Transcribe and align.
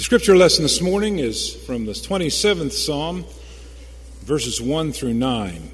The 0.00 0.04
scripture 0.04 0.34
lesson 0.34 0.62
this 0.62 0.80
morning 0.80 1.18
is 1.18 1.54
from 1.54 1.84
the 1.84 1.92
27th 1.92 2.72
Psalm, 2.72 3.26
verses 4.22 4.58
1 4.58 4.92
through 4.92 5.12
9. 5.12 5.70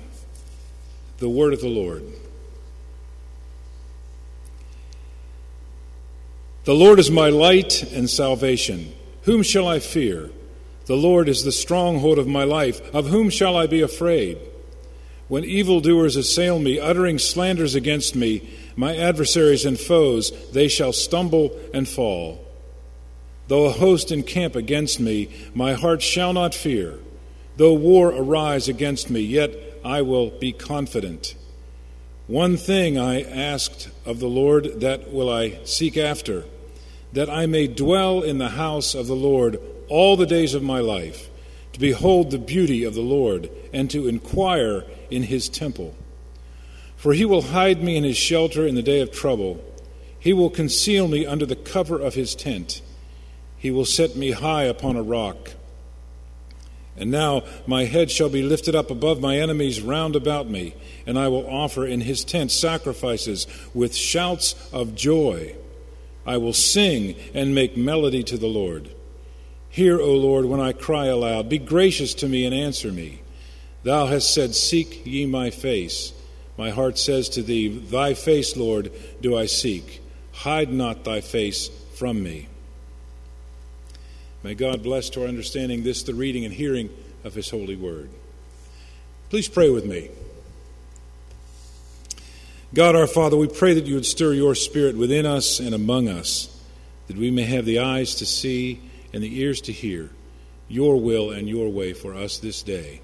The 1.19 1.29
word 1.29 1.53
of 1.53 1.61
the 1.61 1.69
Lord. 1.69 2.03
The 6.65 6.75
Lord 6.75 6.99
is 6.99 7.09
my 7.09 7.29
light 7.29 7.85
and 7.93 8.11
salvation. 8.11 8.93
Whom 9.23 9.45
shall 9.45 9.69
I 9.69 9.79
fear? 9.79 10.31
The 10.87 10.97
Lord 10.97 11.29
is 11.29 11.45
the 11.45 11.53
stronghold 11.53 12.19
of 12.19 12.27
my 12.27 12.43
life. 12.43 12.81
Of 12.93 13.07
whom 13.07 13.31
shall 13.31 13.57
I 13.57 13.69
be 13.69 13.81
afraid? 13.81 14.39
When 15.29 15.45
evildoers 15.45 16.17
assail 16.17 16.59
me, 16.59 16.81
uttering 16.81 17.21
slanders 17.21 17.77
against 17.77 18.17
me, 18.17 18.51
my 18.75 18.97
adversaries 18.97 19.65
and 19.65 19.79
foes, 19.79 20.33
they 20.51 20.67
shall 20.67 20.93
stumble 20.93 21.57
and 21.73 21.89
fall. 21.89 22.46
Though 23.49 23.67
a 23.67 23.73
host 23.73 24.11
encamp 24.11 24.57
against 24.57 24.99
me, 24.99 25.29
my 25.55 25.75
heart 25.75 26.03
shall 26.03 26.33
not 26.33 26.55
fear. 26.55 26.99
Though 27.57 27.75
war 27.75 28.11
arise 28.11 28.69
against 28.69 29.09
me, 29.09 29.21
yet 29.21 29.55
I 29.85 30.03
will 30.03 30.31
be 30.31 30.53
confident. 30.53 31.35
One 32.27 32.57
thing 32.57 32.99
I 32.99 33.23
asked 33.23 33.89
of 34.05 34.19
the 34.19 34.29
Lord, 34.29 34.81
that 34.81 35.13
will 35.13 35.31
I 35.31 35.61
seek 35.65 35.97
after, 35.97 36.45
that 37.13 37.31
I 37.31 37.47
may 37.47 37.69
dwell 37.69 38.23
in 38.23 38.39
the 38.39 38.51
house 38.51 38.95
of 38.95 39.07
the 39.07 39.15
Lord 39.15 39.61
all 39.89 40.17
the 40.17 40.27
days 40.27 40.53
of 40.53 40.63
my 40.63 40.81
life, 40.81 41.31
to 41.73 41.79
behold 41.79 42.31
the 42.31 42.39
beauty 42.39 42.83
of 42.83 42.95
the 42.95 43.01
Lord, 43.01 43.49
and 43.73 43.89
to 43.91 44.09
inquire 44.09 44.85
in 45.09 45.23
his 45.23 45.49
temple. 45.49 45.95
For 46.97 47.13
he 47.13 47.25
will 47.25 47.43
hide 47.43 47.81
me 47.81 47.97
in 47.97 48.03
his 48.03 48.17
shelter 48.17 48.67
in 48.67 48.75
the 48.75 48.83
day 48.83 49.01
of 49.01 49.13
trouble. 49.13 49.63
He 50.19 50.33
will 50.33 50.51
conceal 50.51 51.07
me 51.07 51.25
under 51.25 51.47
the 51.47 51.55
cover 51.55 52.01
of 52.01 52.15
his 52.15 52.35
tent. 52.35 52.83
He 53.59 53.71
will 53.71 53.85
set 53.85 54.17
me 54.17 54.33
high 54.33 54.65
upon 54.65 54.97
a 54.97 55.03
rock. 55.03 55.53
And 56.97 57.11
now 57.11 57.43
my 57.67 57.85
head 57.85 58.11
shall 58.11 58.29
be 58.29 58.43
lifted 58.43 58.75
up 58.75 58.91
above 58.91 59.21
my 59.21 59.39
enemies 59.39 59.81
round 59.81 60.17
about 60.17 60.49
me, 60.49 60.75
and 61.07 61.19
I 61.19 61.29
will 61.29 61.47
offer 61.47 61.87
in 61.87 62.01
his 62.01 62.25
tent 62.25 62.51
sacrifices 62.51 63.47
with 63.75 63.95
shouts 63.95 64.55
of 64.73 64.95
joy. 64.95 65.57
I 66.27 66.39
will 66.39 66.53
sing 66.53 67.15
and 67.35 67.55
make 67.55 67.77
melody 67.77 68.23
to 68.25 68.39
the 68.39 68.47
Lord. 68.47 68.91
Hear, 69.69 70.01
O 70.01 70.13
Lord, 70.13 70.47
when 70.47 70.59
I 70.59 70.73
cry 70.73 71.07
aloud. 71.07 71.51
Be 71.51 71.59
gracious 71.59 72.15
to 72.15 72.29
me 72.29 72.47
and 72.47 72.55
answer 72.55 72.91
me. 72.91 73.21
Thou 73.83 74.07
hast 74.07 74.33
said, 74.33 74.55
Seek 74.55 75.05
ye 75.05 75.27
my 75.27 75.51
face. 75.51 76.13
My 76.57 76.71
heart 76.71 76.99
says 76.99 77.29
to 77.31 77.43
thee, 77.43 77.69
Thy 77.69 78.15
face, 78.15 78.57
Lord, 78.57 78.91
do 79.21 79.37
I 79.37 79.45
seek. 79.47 80.01
Hide 80.33 80.73
not 80.73 81.05
thy 81.05 81.21
face 81.21 81.69
from 81.95 82.23
me. 82.23 82.49
May 84.47 84.55
God 84.55 84.81
bless 84.81 85.11
to 85.11 85.23
our 85.23 85.27
understanding 85.27 85.83
this, 85.83 86.05
the 86.05 86.15
reading 86.15 86.45
and 86.45 86.55
hearing 86.55 86.89
of 87.25 87.35
His 87.35 87.51
holy 87.51 87.75
word. 87.75 88.09
Please 89.29 89.49
pray 89.49 89.71
with 89.71 89.85
me. 89.85 90.09
God 92.73 92.95
our 92.95 93.09
Father, 93.09 93.37
we 93.37 93.49
pray 93.49 93.75
that 93.75 93.87
you 93.87 93.97
would 93.97 94.07
stir 94.07 94.35
your 94.35 94.55
spirit 94.55 94.97
within 94.97 95.27
us 95.27 95.59
and 95.59 95.75
among 95.75 96.09
us, 96.09 96.63
that 97.09 97.17
we 97.17 97.29
may 97.29 97.43
have 97.43 97.65
the 97.65 97.81
eyes 97.81 98.15
to 98.15 98.25
see 98.25 98.81
and 99.13 99.21
the 99.21 99.41
ears 99.41 99.61
to 99.63 99.73
hear 99.73 100.11
your 100.69 101.01
will 101.01 101.33
and 101.33 101.49
your 101.49 101.69
way 101.69 101.93
for 101.93 102.15
us 102.15 102.39
this 102.39 102.63
day. 102.63 103.01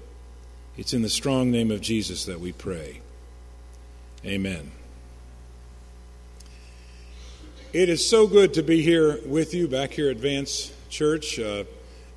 It's 0.77 0.93
in 0.93 1.01
the 1.01 1.09
strong 1.09 1.51
name 1.51 1.71
of 1.71 1.81
Jesus 1.81 2.23
that 2.23 2.39
we 2.39 2.53
pray. 2.53 3.01
Amen. 4.25 4.71
It 7.73 7.89
is 7.89 8.07
so 8.07 8.27
good 8.27 8.53
to 8.53 8.63
be 8.63 8.81
here 8.81 9.19
with 9.25 9.53
you 9.53 9.67
back 9.67 9.91
here 9.91 10.09
at 10.09 10.15
Vance 10.15 10.71
Church. 10.93 11.39
Uh, 11.39 11.63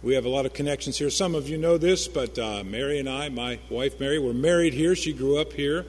we 0.02 0.14
have 0.14 0.26
a 0.26 0.28
lot 0.28 0.44
of 0.44 0.52
connections 0.52 0.98
here. 0.98 1.08
Some 1.08 1.34
of 1.34 1.48
you 1.48 1.56
know 1.56 1.78
this, 1.78 2.08
but 2.08 2.38
uh, 2.38 2.62
Mary 2.62 2.98
and 2.98 3.08
I, 3.08 3.30
my 3.30 3.58
wife 3.70 3.98
Mary, 3.98 4.18
were 4.18 4.34
married 4.34 4.74
here. 4.74 4.94
She 4.94 5.14
grew 5.14 5.38
up 5.38 5.54
here. 5.54 5.86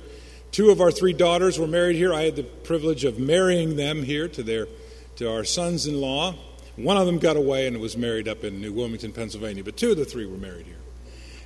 Two 0.54 0.69
of 0.69 0.80
our 0.80 0.89
three 0.89 1.12
daughters 1.12 1.60
were 1.60 1.68
married 1.68 1.98
here. 1.98 2.13
I 2.13 2.24
had 2.24 2.38
the 2.38 2.44
privilege 2.44 3.04
of 3.04 3.19
marrying 3.19 3.75
them 3.75 4.04
here 4.04 4.30
to 4.30 4.42
their 4.42 4.68
to 5.18 5.30
our 5.30 5.44
sons-in-law. 5.44 6.34
One 6.78 6.95
of 6.95 7.06
them 7.06 7.19
got 7.19 7.36
away 7.36 7.68
and 7.68 7.81
was 7.81 7.98
married 7.98 8.30
up 8.30 8.45
in 8.45 8.62
New 8.62 8.72
Wilmington, 8.72 9.12
Pennsylvania, 9.12 9.66
but 9.66 9.75
two 9.75 9.92
of 9.92 9.98
the 9.98 10.06
three 10.06 10.25
were 10.25 10.38
married 10.38 10.66
here. 10.66 10.75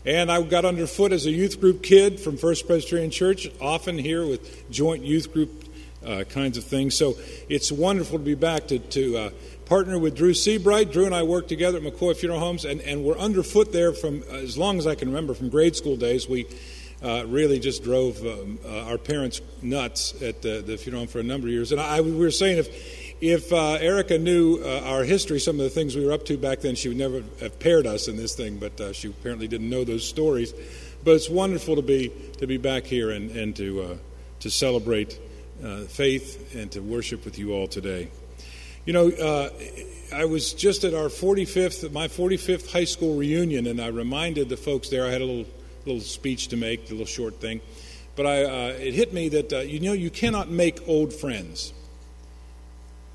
And 0.06 0.32
I 0.32 0.44
got 0.44 0.64
underfoot 0.64 1.12
as 1.12 1.26
a 1.26 1.32
youth 1.32 1.60
group 1.60 1.82
kid 1.82 2.20
from 2.20 2.38
First 2.38 2.68
Presbyterian 2.68 3.10
Church, 3.10 3.50
often 3.60 3.98
here 3.98 4.28
with 4.28 4.70
joint 4.70 5.04
youth 5.04 5.34
group 5.34 5.71
uh, 6.06 6.24
kinds 6.26 6.58
of 6.58 6.64
things. 6.64 6.96
So 6.96 7.16
it's 7.50 7.72
wonderful 7.72 8.18
to 8.18 8.26
be 8.26 8.36
back 8.36 8.68
to, 8.68 8.80
to 8.80 9.18
uh, 9.18 9.30
partner 9.66 9.98
with 10.00 10.16
Drew 10.16 10.34
Seabright. 10.34 10.92
Drew 10.92 11.06
and 11.06 11.16
I 11.16 11.24
worked 11.24 11.50
together 11.50 11.78
at 11.78 11.84
McCoy 11.84 12.16
Funeral 12.16 12.40
Homes, 12.40 12.66
and, 12.66 12.82
and 12.82 13.04
we're 13.04 13.18
underfoot 13.18 13.72
there 13.72 13.94
from 13.94 14.24
as 14.24 14.58
long 14.58 14.78
as 14.78 14.88
I 14.88 14.96
can 14.96 15.10
remember 15.10 15.34
from 15.34 15.50
grade 15.50 15.76
school 15.76 15.98
days. 15.98 16.28
We 16.28 16.48
uh, 17.04 17.26
really 17.28 17.60
just 17.60 17.84
drove 17.84 18.20
um, 18.26 18.60
uh, 18.66 18.84
our 18.84 18.98
parents 18.98 19.42
nuts 19.62 20.22
at 20.22 20.42
the, 20.42 20.62
the 20.62 20.78
funeral 20.78 21.02
home 21.02 21.08
for 21.08 21.20
a 21.20 21.24
number 21.24 21.48
of 21.48 21.54
years. 21.54 21.72
And 21.72 21.82
I, 21.82 22.02
we 22.02 22.12
were 22.12 22.32
saying 22.32 22.60
if 22.60 23.12
if 23.22 23.54
uh, 23.54 23.74
Erica 23.74 24.18
knew 24.18 24.60
uh, 24.64 24.80
our 24.80 25.04
history, 25.04 25.40
some 25.40 25.60
of 25.60 25.64
the 25.64 25.70
things 25.70 25.96
we 25.96 26.04
were 26.04 26.12
up 26.12 26.26
to 26.26 26.38
back 26.38 26.62
then, 26.62 26.74
she 26.74 26.88
would 26.88 26.98
never 26.98 27.22
have 27.40 27.60
paired 27.60 27.86
us 27.86 28.08
in 28.08 28.18
this 28.18 28.36
thing, 28.36 28.58
but 28.58 28.82
uh, 28.82 28.94
she 28.94 29.10
apparently 29.10 29.48
didn't 29.48 29.70
know 29.70 29.84
those 29.84 30.08
stories. 30.08 30.56
But 31.04 31.12
it's 31.12 31.30
wonderful 31.30 31.76
to 31.76 31.84
be, 31.84 32.12
to 32.40 32.48
be 32.48 32.58
back 32.58 32.86
here 32.86 33.12
and, 33.12 33.30
and 33.30 33.56
to, 33.58 33.82
uh, 33.82 33.96
to 34.40 34.50
celebrate 34.50 35.20
uh, 35.64 35.82
faith 35.82 36.56
and 36.56 36.72
to 36.72 36.82
worship 36.82 37.26
with 37.26 37.38
you 37.38 37.54
all 37.54 37.68
today. 37.68 38.10
You 38.86 38.94
know, 38.94 39.10
uh, 39.10 39.50
I 40.14 40.26
was 40.26 40.54
just 40.54 40.84
at 40.84 40.94
our 40.94 41.08
45th, 41.08 41.92
my 41.92 42.08
45th 42.08 42.72
high 42.72 42.84
school 42.84 43.16
reunion, 43.16 43.68
and 43.68 43.80
I 43.80 43.88
reminded 43.88 44.50
the 44.50 44.58
folks 44.58 44.90
there, 44.90 45.06
I 45.06 45.12
had 45.12 45.22
a 45.22 45.26
little, 45.26 45.52
little 45.86 46.02
speech 46.02 46.48
to 46.50 46.58
make, 46.58 46.88
a 46.88 46.92
little 46.92 47.06
short 47.06 47.36
thing. 47.40 47.62
But 48.16 48.26
I, 48.26 48.44
uh, 48.44 48.68
it 48.74 48.94
hit 48.94 49.14
me 49.14 49.30
that, 49.30 49.54
uh, 49.54 49.60
you 49.60 49.80
know, 49.80 49.94
you 49.94 50.10
cannot 50.10 50.50
make 50.50 50.88
old 50.88 51.14
friends. 51.14 51.74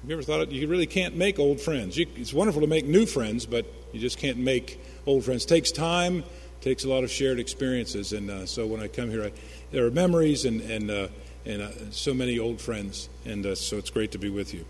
Have 0.02 0.10
you 0.10 0.16
ever 0.16 0.22
thought 0.22 0.40
it? 0.40 0.52
You 0.52 0.68
really 0.68 0.86
can't 0.86 1.16
make 1.16 1.38
old 1.38 1.60
friends. 1.60 1.98
You, 1.98 2.06
it's 2.16 2.32
wonderful 2.32 2.60
to 2.62 2.68
make 2.68 2.86
new 2.86 3.06
friends, 3.06 3.44
but 3.44 3.66
you 3.92 4.00
just 4.00 4.18
can't 4.18 4.38
make 4.38 4.80
old 5.04 5.24
friends. 5.24 5.44
It 5.44 5.48
takes 5.48 5.72
time, 5.72 6.22
takes 6.60 6.84
a 6.84 6.88
lot 6.88 7.02
of 7.02 7.10
shared 7.10 7.40
experiences. 7.40 8.12
And 8.12 8.30
uh, 8.30 8.46
so 8.46 8.66
when 8.66 8.80
I 8.80 8.88
come 8.88 9.10
here, 9.10 9.24
I, 9.24 9.32
there 9.72 9.84
are 9.84 9.90
memories 9.90 10.44
and, 10.44 10.60
and, 10.60 10.90
uh, 10.90 11.08
and 11.46 11.62
uh, 11.62 11.70
so 11.90 12.12
many 12.12 12.38
old 12.38 12.60
friends. 12.60 13.08
And 13.24 13.46
uh, 13.46 13.54
so 13.54 13.78
it's 13.78 13.90
great 13.90 14.12
to 14.12 14.18
be 14.18 14.28
with 14.28 14.52
you. 14.52 14.64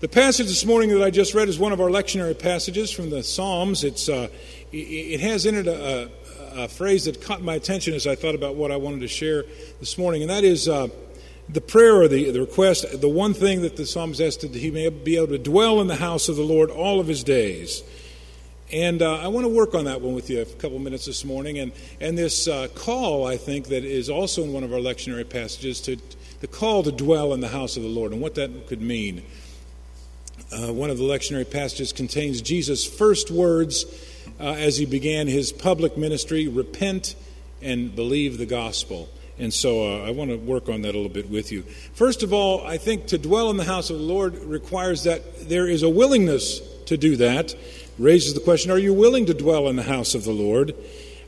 The 0.00 0.08
passage 0.08 0.46
this 0.46 0.64
morning 0.64 0.90
that 0.90 1.02
I 1.02 1.10
just 1.10 1.34
read 1.34 1.48
is 1.48 1.58
one 1.58 1.72
of 1.72 1.80
our 1.80 1.88
lectionary 1.88 2.38
passages 2.38 2.90
from 2.90 3.10
the 3.10 3.22
Psalms. 3.22 3.84
It's, 3.84 4.08
uh, 4.08 4.28
it 4.72 5.20
has 5.20 5.46
in 5.46 5.54
it 5.54 5.66
a, 5.66 6.10
a, 6.54 6.64
a, 6.64 6.68
phrase 6.68 7.04
that 7.04 7.22
caught 7.22 7.42
my 7.42 7.54
attention 7.54 7.94
as 7.94 8.06
I 8.06 8.14
thought 8.14 8.34
about 8.34 8.56
what 8.56 8.72
I 8.72 8.76
wanted 8.76 9.00
to 9.00 9.08
share 9.08 9.44
this 9.80 9.98
morning, 9.98 10.22
and 10.22 10.30
that 10.30 10.42
is 10.42 10.68
uh, 10.68 10.88
the 11.48 11.60
prayer 11.60 12.00
or 12.02 12.08
the, 12.08 12.30
the 12.30 12.40
request, 12.40 13.00
the 13.00 13.08
one 13.08 13.34
thing 13.34 13.62
that 13.62 13.76
the 13.76 13.86
psalmist 13.86 14.20
asked 14.20 14.40
that 14.40 14.54
he 14.54 14.70
may 14.70 14.88
be 14.88 15.16
able 15.16 15.28
to 15.28 15.38
dwell 15.38 15.80
in 15.80 15.86
the 15.86 15.96
house 15.96 16.28
of 16.28 16.36
the 16.36 16.42
Lord 16.42 16.70
all 16.70 16.98
of 16.98 17.06
his 17.06 17.22
days. 17.22 17.82
And 18.72 19.02
uh, 19.02 19.18
I 19.18 19.28
want 19.28 19.44
to 19.44 19.52
work 19.52 19.74
on 19.74 19.84
that 19.84 20.00
one 20.00 20.14
with 20.14 20.30
you 20.30 20.40
a 20.40 20.46
couple 20.46 20.78
minutes 20.78 21.04
this 21.04 21.26
morning. 21.26 21.58
And, 21.58 21.72
and 22.00 22.16
this 22.16 22.48
uh, 22.48 22.68
call, 22.74 23.26
I 23.26 23.36
think, 23.36 23.66
that 23.66 23.84
is 23.84 24.08
also 24.08 24.42
in 24.44 24.54
one 24.54 24.64
of 24.64 24.72
our 24.72 24.78
lectionary 24.78 25.28
passages 25.28 25.78
to 25.82 25.98
the 26.40 26.46
call 26.46 26.82
to 26.84 26.90
dwell 26.90 27.34
in 27.34 27.40
the 27.40 27.48
house 27.48 27.76
of 27.76 27.82
the 27.82 27.90
Lord 27.90 28.12
and 28.12 28.22
what 28.22 28.34
that 28.36 28.66
could 28.68 28.80
mean. 28.80 29.24
Uh, 30.50 30.72
one 30.72 30.88
of 30.88 30.96
the 30.96 31.04
lectionary 31.04 31.48
passages 31.48 31.92
contains 31.92 32.40
Jesus' 32.40 32.86
first 32.86 33.30
words 33.30 33.84
uh, 34.40 34.44
as 34.44 34.78
he 34.78 34.86
began 34.86 35.26
his 35.26 35.52
public 35.52 35.98
ministry 35.98 36.48
repent 36.48 37.14
and 37.60 37.94
believe 37.94 38.38
the 38.38 38.46
gospel. 38.46 39.10
And 39.38 39.52
so 39.52 39.82
uh, 39.82 40.06
I 40.06 40.12
want 40.12 40.30
to 40.30 40.36
work 40.36 40.70
on 40.70 40.82
that 40.82 40.94
a 40.94 40.98
little 40.98 41.12
bit 41.12 41.28
with 41.28 41.52
you. 41.52 41.62
First 41.92 42.22
of 42.22 42.32
all, 42.32 42.66
I 42.66 42.78
think 42.78 43.08
to 43.08 43.18
dwell 43.18 43.50
in 43.50 43.58
the 43.58 43.64
house 43.64 43.90
of 43.90 43.98
the 43.98 44.02
Lord 44.02 44.38
requires 44.38 45.04
that 45.04 45.48
there 45.48 45.68
is 45.68 45.82
a 45.82 45.90
willingness 45.90 46.60
to 46.86 46.96
do 46.96 47.16
that. 47.16 47.54
Raises 47.98 48.34
the 48.34 48.40
question 48.40 48.70
are 48.70 48.78
you 48.78 48.94
willing 48.94 49.26
to 49.26 49.34
dwell 49.34 49.68
in 49.68 49.76
the 49.76 49.82
house 49.82 50.14
of 50.14 50.24
the 50.24 50.32
Lord? 50.32 50.74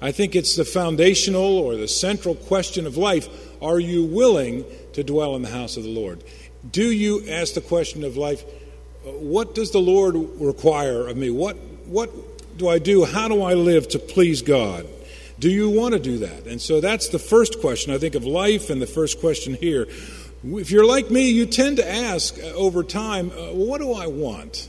I 0.00 0.12
think 0.12 0.34
it's 0.34 0.56
the 0.56 0.64
foundational 0.64 1.58
or 1.58 1.76
the 1.76 1.88
central 1.88 2.34
question 2.34 2.86
of 2.86 2.96
life. 2.96 3.28
Are 3.62 3.80
you 3.80 4.04
willing 4.04 4.64
to 4.92 5.02
dwell 5.02 5.36
in 5.36 5.42
the 5.42 5.50
house 5.50 5.76
of 5.76 5.82
the 5.82 5.90
Lord? 5.90 6.22
Do 6.70 6.90
you 6.90 7.28
ask 7.28 7.54
the 7.54 7.60
question 7.60 8.04
of 8.04 8.16
life, 8.16 8.44
what 9.02 9.54
does 9.54 9.70
the 9.70 9.80
Lord 9.80 10.14
require 10.40 11.08
of 11.08 11.16
me? 11.16 11.30
What, 11.30 11.56
what 11.86 12.10
do 12.58 12.68
I 12.68 12.78
do? 12.78 13.04
How 13.04 13.28
do 13.28 13.42
I 13.42 13.54
live 13.54 13.88
to 13.88 13.98
please 13.98 14.42
God? 14.42 14.86
Do 15.38 15.50
you 15.50 15.68
want 15.68 15.94
to 15.94 16.00
do 16.00 16.18
that? 16.18 16.46
And 16.46 16.60
so 16.60 16.80
that's 16.80 17.08
the 17.08 17.18
first 17.18 17.60
question, 17.60 17.92
I 17.92 17.98
think, 17.98 18.14
of 18.14 18.24
life 18.24 18.70
and 18.70 18.80
the 18.80 18.86
first 18.86 19.20
question 19.20 19.54
here. 19.54 19.86
If 20.44 20.70
you're 20.70 20.86
like 20.86 21.10
me, 21.10 21.30
you 21.30 21.46
tend 21.46 21.78
to 21.78 21.90
ask 21.90 22.38
uh, 22.38 22.48
over 22.48 22.82
time, 22.82 23.30
uh, 23.30 23.52
what 23.52 23.80
do 23.80 23.92
I 23.92 24.06
want? 24.06 24.68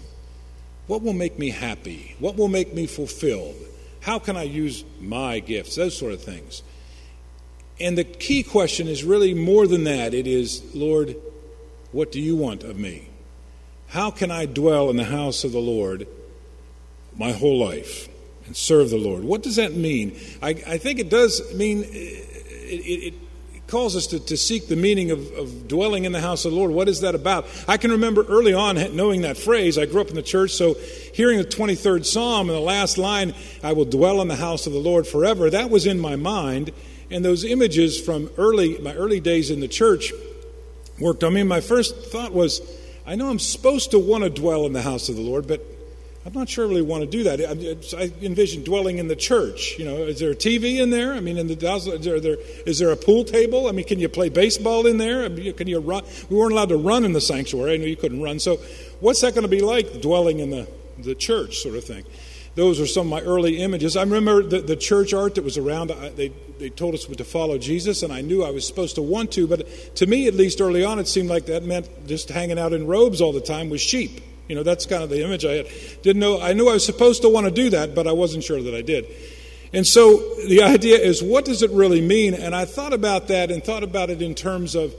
What 0.88 1.02
will 1.02 1.14
make 1.14 1.40
me 1.40 1.50
happy? 1.50 2.16
What 2.20 2.36
will 2.36 2.48
make 2.48 2.74
me 2.74 2.86
fulfilled? 2.88 3.56
How 4.02 4.20
can 4.20 4.38
I 4.38 4.44
use 4.44 4.84
my 5.00 5.40
gifts? 5.40 5.76
Those 5.76 5.98
sort 5.98 6.14
of 6.14 6.24
things. 6.24 6.62
And 7.80 7.98
the 7.98 8.04
key 8.04 8.44
question 8.44 8.88
is 8.88 9.04
really 9.04 9.34
more 9.34 9.68
than 9.68 9.84
that. 9.86 10.14
It 10.14 10.28
is, 10.28 10.64
Lord, 10.76 11.16
what 11.92 12.12
do 12.12 12.22
you 12.22 12.36
want 12.36 12.64
of 12.64 12.78
me? 12.78 13.10
How 13.88 14.12
can 14.12 14.32
I 14.32 14.46
dwell 14.46 14.90
in 14.90 14.98
the 14.98 15.06
house 15.06 15.44
of 15.44 15.52
the 15.52 15.60
Lord 15.60 16.08
my 17.18 17.32
whole 17.32 17.58
life? 17.58 18.10
and 18.46 18.56
serve 18.56 18.90
the 18.90 18.98
Lord. 18.98 19.24
What 19.24 19.44
does 19.44 19.56
that 19.56 19.74
mean? 19.74 20.18
I, 20.42 20.50
I 20.50 20.78
think 20.78 21.00
it 21.00 21.10
does 21.10 21.54
mean 21.54 21.84
uh, 21.84 21.88
it, 21.92 22.80
it, 22.86 23.08
it 23.08 23.25
calls 23.68 23.96
us 23.96 24.08
to, 24.08 24.20
to, 24.20 24.38
seek 24.38 24.68
the 24.68 24.76
meaning 24.76 25.12
of, 25.12 25.32
of, 25.34 25.68
dwelling 25.68 26.06
in 26.06 26.12
the 26.12 26.22
house 26.22 26.46
of 26.46 26.52
the 26.52 26.58
Lord. 26.58 26.72
What 26.72 26.88
is 26.88 27.02
that 27.02 27.16
about? 27.16 27.48
I 27.68 27.78
can 27.78 27.92
remember 27.92 28.24
early 28.24 28.54
on 28.54 28.76
knowing 28.96 29.22
that 29.22 29.38
phrase. 29.38 29.78
I 29.78 29.86
grew 29.86 30.02
up 30.02 30.10
in 30.10 30.16
the 30.16 30.22
church, 30.22 30.52
so 30.52 30.76
hearing 31.14 31.38
the 31.38 31.46
23rd 31.46 32.06
Psalm 32.06 32.50
and 32.50 32.56
the 32.56 32.62
last 32.62 32.98
line, 32.98 33.34
I 33.64 33.74
will 33.74 33.86
dwell 33.86 34.22
in 34.22 34.28
the 34.28 34.36
house 34.36 34.68
of 34.68 34.74
the 34.74 34.80
Lord 34.80 35.08
forever, 35.08 35.50
that 35.50 35.70
was 35.70 35.86
in 35.86 36.00
my 36.00 36.16
mind. 36.16 36.72
And 37.12 37.24
those 37.24 37.44
images 37.44 38.00
from 38.00 38.32
early 38.38 38.80
my 38.80 38.94
early 38.94 39.20
days 39.20 39.52
in 39.52 39.60
the 39.60 39.68
church 39.68 40.12
worked 41.00 41.24
on 41.24 41.34
me. 41.34 41.44
My 41.44 41.62
first 41.62 41.96
thought 42.08 42.34
was, 42.34 42.62
I 43.06 43.16
know 43.16 43.30
I'm 43.30 43.40
supposed 43.40 43.92
to 43.92 44.00
want 44.00 44.24
to 44.24 44.30
dwell 44.30 44.66
in 44.66 44.74
the 44.74 44.82
house 44.82 45.10
of 45.10 45.16
the 45.16 45.22
Lord, 45.22 45.48
but 45.48 45.62
I'm 46.26 46.34
not 46.34 46.50
sure 46.50 46.66
I 46.66 46.70
really 46.70 46.82
want 46.82 47.04
to 47.04 47.08
do 47.08 47.24
that. 47.26 47.40
I, 47.40 48.02
I 48.02 48.12
envision 48.26 48.64
dwelling 48.64 48.98
in 48.98 49.08
the 49.08 49.16
church. 49.16 49.76
You 49.78 49.86
know, 49.86 49.98
is 49.98 50.20
there 50.20 50.32
a 50.32 50.36
TV 50.36 50.82
in 50.82 50.90
there? 50.90 51.14
I 51.14 51.20
mean, 51.20 51.38
in 51.38 51.46
the 51.46 51.54
is 51.54 52.04
there, 52.04 52.38
is 52.66 52.80
there 52.80 52.92
a 52.92 52.98
pool 52.98 53.24
table? 53.24 53.68
I 53.68 53.72
mean, 53.72 53.86
can 53.86 54.00
you 54.00 54.10
play 54.10 54.30
baseball 54.30 54.88
in 54.88 54.98
there? 54.98 55.24
I 55.24 55.28
mean, 55.28 55.54
can 55.54 55.68
you 55.68 55.78
run? 55.80 56.04
We 56.30 56.36
weren't 56.36 56.54
allowed 56.54 56.70
to 56.70 56.78
run 56.78 57.06
in 57.06 57.14
the 57.14 57.22
sanctuary. 57.22 57.76
I 57.76 57.78
knew 57.78 57.86
you 57.86 57.96
couldn't 57.96 58.24
run. 58.24 58.40
So, 58.40 58.56
what's 59.02 59.22
that 59.22 59.36
going 59.36 59.44
to 59.44 59.48
be 59.50 59.62
like 59.62 60.02
dwelling 60.02 60.40
in 60.40 60.50
the 60.50 60.68
the 60.98 61.14
church, 61.14 61.60
sort 61.60 61.76
of 61.76 61.84
thing? 61.84 62.06
Those 62.56 62.80
are 62.80 62.88
some 62.88 63.06
of 63.06 63.12
my 63.12 63.22
early 63.22 63.58
images. 63.58 63.96
I 63.96 64.02
remember 64.02 64.42
the, 64.42 64.62
the 64.62 64.78
church 64.78 65.14
art 65.14 65.36
that 65.36 65.44
was 65.44 65.60
around. 65.60 65.90
They 66.16 66.32
they 66.58 66.70
told 66.72 66.96
us 66.96 67.06
to 67.06 67.24
follow 67.24 67.60
Jesus, 67.60 68.02
and 68.02 68.12
I 68.12 68.22
knew 68.22 68.44
I 68.44 68.50
was 68.50 68.66
supposed 68.66 68.96
to 68.96 69.04
want 69.04 69.32
to. 69.34 69.46
But 69.46 69.96
to 69.98 70.08
me, 70.08 70.28
at 70.28 70.34
least 70.34 70.60
early 70.60 70.84
on, 70.84 70.98
it 70.98 71.08
seemed 71.08 71.30
like 71.30 71.46
that 71.48 71.64
meant 71.64 72.08
just 72.08 72.30
hanging 72.30 72.58
out 72.58 72.74
in 72.74 72.88
robes 72.88 73.22
all 73.22 73.32
the 73.32 73.42
time 73.42 73.70
with 73.70 73.82
sheep. 73.82 74.22
You 74.48 74.56
know, 74.56 74.64
that's 74.64 74.86
kind 74.86 75.04
of 75.04 75.10
the 75.10 75.24
image 75.24 75.46
I 75.46 75.54
had. 75.54 75.68
Didn't 76.02 76.20
know, 76.20 76.40
I 76.40 76.54
knew 76.54 76.70
I 76.70 76.74
was 76.74 76.86
supposed 76.86 77.22
to 77.24 77.30
want 77.30 77.46
to 77.46 77.52
do 77.52 77.70
that, 77.72 77.96
but 77.96 78.08
I 78.08 78.12
wasn't 78.12 78.44
sure 78.44 78.62
that 78.62 78.76
I 78.76 78.82
did. 78.82 79.08
And 79.74 79.86
so 79.86 80.36
the 80.48 80.62
idea 80.62 80.98
is, 80.98 81.22
what 81.22 81.46
does 81.46 81.62
it 81.64 81.72
really 81.72 82.02
mean? 82.02 82.34
And 82.34 82.56
I 82.56 82.66
thought 82.66 82.94
about 82.94 83.28
that 83.30 83.52
and 83.52 83.64
thought 83.64 83.84
about 83.84 84.10
it 84.10 84.22
in 84.22 84.36
terms 84.36 84.76
of 84.76 84.94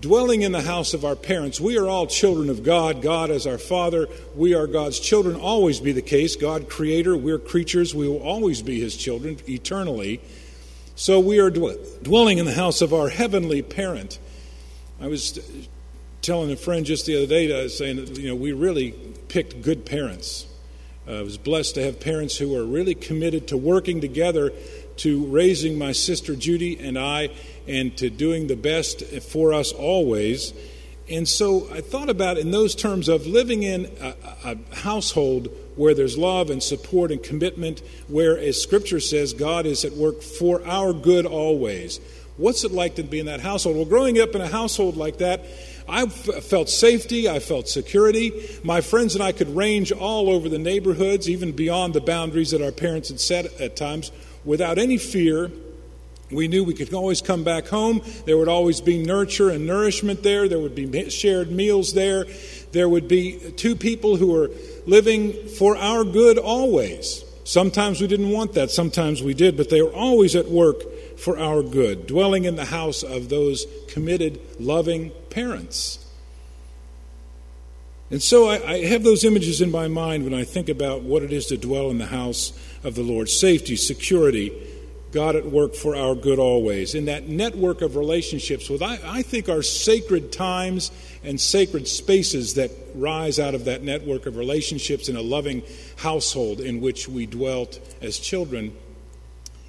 dwelling 0.00 0.42
in 0.42 0.52
the 0.52 0.62
house 0.62 0.94
of 0.94 1.04
our 1.04 1.16
parents. 1.16 1.60
We 1.60 1.76
are 1.78 1.86
all 1.88 2.06
children 2.06 2.50
of 2.50 2.62
God. 2.62 3.02
God 3.02 3.30
is 3.30 3.46
our 3.46 3.58
Father. 3.58 4.08
We 4.34 4.54
are 4.54 4.66
God's 4.66 5.00
children. 5.00 5.36
Always 5.36 5.80
be 5.80 5.92
the 5.92 6.02
case. 6.02 6.36
God, 6.36 6.68
Creator. 6.68 7.16
We're 7.16 7.38
creatures. 7.38 7.94
We 7.94 8.08
will 8.08 8.22
always 8.22 8.62
be 8.62 8.80
His 8.80 8.96
children 8.96 9.38
eternally. 9.48 10.20
So 10.94 11.20
we 11.20 11.40
are 11.40 11.50
dwelling 11.50 12.38
in 12.38 12.44
the 12.44 12.54
house 12.54 12.80
of 12.80 12.94
our 12.94 13.08
heavenly 13.08 13.62
parent. 13.62 14.18
I 15.00 15.08
was 15.08 15.38
telling 16.24 16.50
a 16.50 16.56
friend 16.56 16.86
just 16.86 17.06
the 17.06 17.16
other 17.16 17.26
day, 17.26 17.52
uh, 17.52 17.68
saying 17.68 17.96
that 17.96 18.18
you 18.18 18.28
know 18.28 18.34
we 18.34 18.52
really 18.52 18.92
picked 19.28 19.62
good 19.62 19.84
parents. 19.84 20.46
Uh, 21.06 21.18
I 21.18 21.22
was 21.22 21.36
blessed 21.36 21.74
to 21.74 21.84
have 21.84 22.00
parents 22.00 22.38
who 22.38 22.56
are 22.56 22.64
really 22.64 22.94
committed 22.94 23.48
to 23.48 23.56
working 23.56 24.00
together 24.00 24.52
to 24.96 25.26
raising 25.26 25.76
my 25.76 25.92
sister 25.92 26.34
Judy 26.34 26.78
and 26.78 26.98
I, 26.98 27.30
and 27.66 27.96
to 27.98 28.10
doing 28.10 28.46
the 28.46 28.56
best 28.56 29.04
for 29.22 29.52
us 29.52 29.72
always. 29.72 30.54
And 31.10 31.28
so 31.28 31.68
I 31.70 31.80
thought 31.80 32.08
about 32.08 32.38
in 32.38 32.50
those 32.50 32.74
terms 32.74 33.08
of 33.08 33.26
living 33.26 33.62
in 33.62 33.90
a, 34.00 34.14
a 34.44 34.74
household 34.76 35.48
where 35.76 35.94
there's 35.94 36.16
love 36.16 36.48
and 36.48 36.62
support 36.62 37.10
and 37.10 37.22
commitment, 37.22 37.82
where, 38.08 38.38
as 38.38 38.62
Scripture 38.62 39.00
says, 39.00 39.34
God 39.34 39.66
is 39.66 39.84
at 39.84 39.92
work 39.92 40.22
for 40.22 40.64
our 40.66 40.92
good 40.92 41.26
always. 41.26 42.00
What's 42.36 42.64
it 42.64 42.72
like 42.72 42.94
to 42.96 43.02
be 43.02 43.20
in 43.20 43.26
that 43.26 43.40
household? 43.40 43.76
Well, 43.76 43.84
growing 43.84 44.18
up 44.18 44.34
in 44.34 44.40
a 44.40 44.48
household 44.48 44.96
like 44.96 45.18
that, 45.18 45.44
I 45.88 46.06
felt 46.06 46.68
safety, 46.68 47.28
I 47.28 47.38
felt 47.38 47.68
security. 47.68 48.32
My 48.62 48.80
friends 48.80 49.14
and 49.14 49.22
I 49.22 49.32
could 49.32 49.54
range 49.54 49.92
all 49.92 50.30
over 50.30 50.48
the 50.48 50.58
neighborhoods, 50.58 51.28
even 51.28 51.52
beyond 51.52 51.94
the 51.94 52.00
boundaries 52.00 52.50
that 52.52 52.62
our 52.62 52.72
parents 52.72 53.10
had 53.10 53.20
set 53.20 53.60
at 53.60 53.76
times, 53.76 54.10
without 54.44 54.78
any 54.78 54.96
fear. 54.96 55.50
We 56.30 56.48
knew 56.48 56.64
we 56.64 56.74
could 56.74 56.92
always 56.94 57.20
come 57.20 57.44
back 57.44 57.66
home. 57.66 58.00
There 58.24 58.38
would 58.38 58.48
always 58.48 58.80
be 58.80 59.02
nurture 59.02 59.50
and 59.50 59.66
nourishment 59.66 60.22
there. 60.22 60.48
There 60.48 60.58
would 60.58 60.74
be 60.74 61.10
shared 61.10 61.50
meals 61.50 61.92
there. 61.92 62.24
There 62.72 62.88
would 62.88 63.06
be 63.06 63.52
two 63.56 63.76
people 63.76 64.16
who 64.16 64.28
were 64.28 64.50
living 64.86 65.48
for 65.48 65.76
our 65.76 66.02
good 66.02 66.38
always. 66.38 67.24
Sometimes 67.44 68.00
we 68.00 68.06
didn't 68.06 68.30
want 68.30 68.54
that, 68.54 68.70
sometimes 68.70 69.22
we 69.22 69.34
did, 69.34 69.56
but 69.56 69.68
they 69.68 69.82
were 69.82 69.92
always 69.92 70.34
at 70.34 70.48
work 70.48 70.82
for 71.16 71.38
our 71.38 71.62
good, 71.62 72.06
dwelling 72.06 72.44
in 72.44 72.56
the 72.56 72.66
house 72.66 73.02
of 73.02 73.28
those 73.28 73.66
committed, 73.88 74.40
loving 74.60 75.10
parents. 75.30 76.04
And 78.10 78.22
so 78.22 78.48
I, 78.48 78.72
I, 78.72 78.84
have 78.84 79.02
those 79.02 79.24
images 79.24 79.60
in 79.60 79.70
my 79.70 79.88
mind 79.88 80.24
when 80.24 80.34
I 80.34 80.44
think 80.44 80.68
about 80.68 81.02
what 81.02 81.22
it 81.22 81.32
is 81.32 81.46
to 81.46 81.56
dwell 81.56 81.90
in 81.90 81.98
the 81.98 82.06
house 82.06 82.52
of 82.84 82.94
the 82.94 83.02
Lord 83.02 83.28
safety, 83.28 83.76
security, 83.76 84.52
God 85.14 85.36
at 85.36 85.46
work 85.46 85.74
for 85.74 85.94
our 85.94 86.16
good 86.16 86.40
always. 86.40 86.94
In 86.94 87.04
that 87.04 87.28
network 87.28 87.82
of 87.82 87.94
relationships 87.94 88.68
with, 88.68 88.82
I, 88.82 88.98
I 89.04 89.22
think, 89.22 89.48
are 89.48 89.62
sacred 89.62 90.32
times 90.32 90.90
and 91.22 91.40
sacred 91.40 91.86
spaces 91.86 92.54
that 92.54 92.72
rise 92.94 93.38
out 93.38 93.54
of 93.54 93.64
that 93.66 93.82
network 93.82 94.26
of 94.26 94.36
relationships 94.36 95.08
in 95.08 95.16
a 95.16 95.22
loving 95.22 95.62
household 95.96 96.60
in 96.60 96.80
which 96.80 97.08
we 97.08 97.26
dwelt 97.26 97.78
as 98.02 98.18
children. 98.18 98.76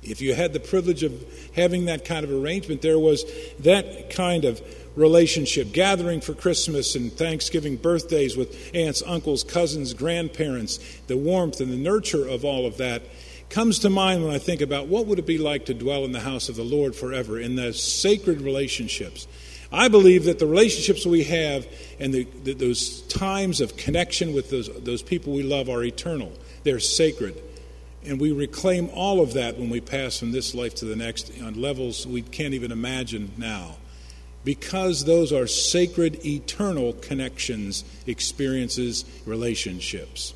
If 0.05 0.21
you 0.21 0.33
had 0.35 0.53
the 0.53 0.59
privilege 0.59 1.03
of 1.03 1.13
having 1.55 1.85
that 1.85 2.05
kind 2.05 2.23
of 2.23 2.31
arrangement, 2.31 2.81
there 2.81 2.99
was 2.99 3.25
that 3.59 4.09
kind 4.09 4.45
of 4.45 4.61
relationship, 4.95 5.73
gathering 5.73 6.21
for 6.21 6.33
Christmas 6.33 6.95
and 6.95 7.11
Thanksgiving 7.11 7.75
birthdays 7.75 8.37
with 8.37 8.71
aunts, 8.73 9.03
uncles, 9.05 9.43
cousins, 9.43 9.93
grandparents, 9.93 10.79
the 11.07 11.17
warmth 11.17 11.59
and 11.59 11.71
the 11.71 11.77
nurture 11.77 12.27
of 12.27 12.45
all 12.45 12.65
of 12.65 12.77
that 12.77 13.03
comes 13.49 13.79
to 13.79 13.89
mind 13.89 14.23
when 14.23 14.33
I 14.33 14.39
think 14.39 14.61
about 14.61 14.87
what 14.87 15.05
would 15.05 15.19
it 15.19 15.25
be 15.25 15.37
like 15.37 15.65
to 15.65 15.73
dwell 15.73 16.03
in 16.05 16.11
the 16.11 16.19
house 16.19 16.49
of 16.49 16.55
the 16.55 16.63
Lord 16.63 16.95
forever 16.95 17.39
in 17.39 17.55
those 17.55 17.81
sacred 17.81 18.41
relationships. 18.41 19.27
I 19.71 19.87
believe 19.87 20.25
that 20.25 20.39
the 20.39 20.47
relationships 20.47 21.05
we 21.05 21.23
have 21.25 21.67
and 21.99 22.13
the, 22.13 22.27
the, 22.43 22.53
those 22.53 23.01
times 23.03 23.61
of 23.61 23.77
connection 23.77 24.33
with 24.33 24.49
those, 24.49 24.69
those 24.81 25.01
people 25.01 25.33
we 25.33 25.43
love 25.43 25.69
are 25.69 25.83
eternal. 25.83 26.31
They're 26.63 26.79
sacred. 26.79 27.41
And 28.05 28.19
we 28.19 28.31
reclaim 28.31 28.89
all 28.93 29.21
of 29.21 29.33
that 29.33 29.57
when 29.57 29.69
we 29.69 29.81
pass 29.81 30.19
from 30.19 30.31
this 30.31 30.53
life 30.53 30.75
to 30.75 30.85
the 30.85 30.95
next 30.95 31.31
on 31.41 31.59
levels 31.59 32.05
we 32.05 32.21
can't 32.21 32.53
even 32.53 32.71
imagine 32.71 33.31
now 33.37 33.77
because 34.45 35.05
those 35.05 35.33
are 35.33 35.47
sacred, 35.47 36.23
eternal 36.23 36.93
connections, 36.93 37.83
experiences, 38.05 39.03
relationships. 39.25 40.33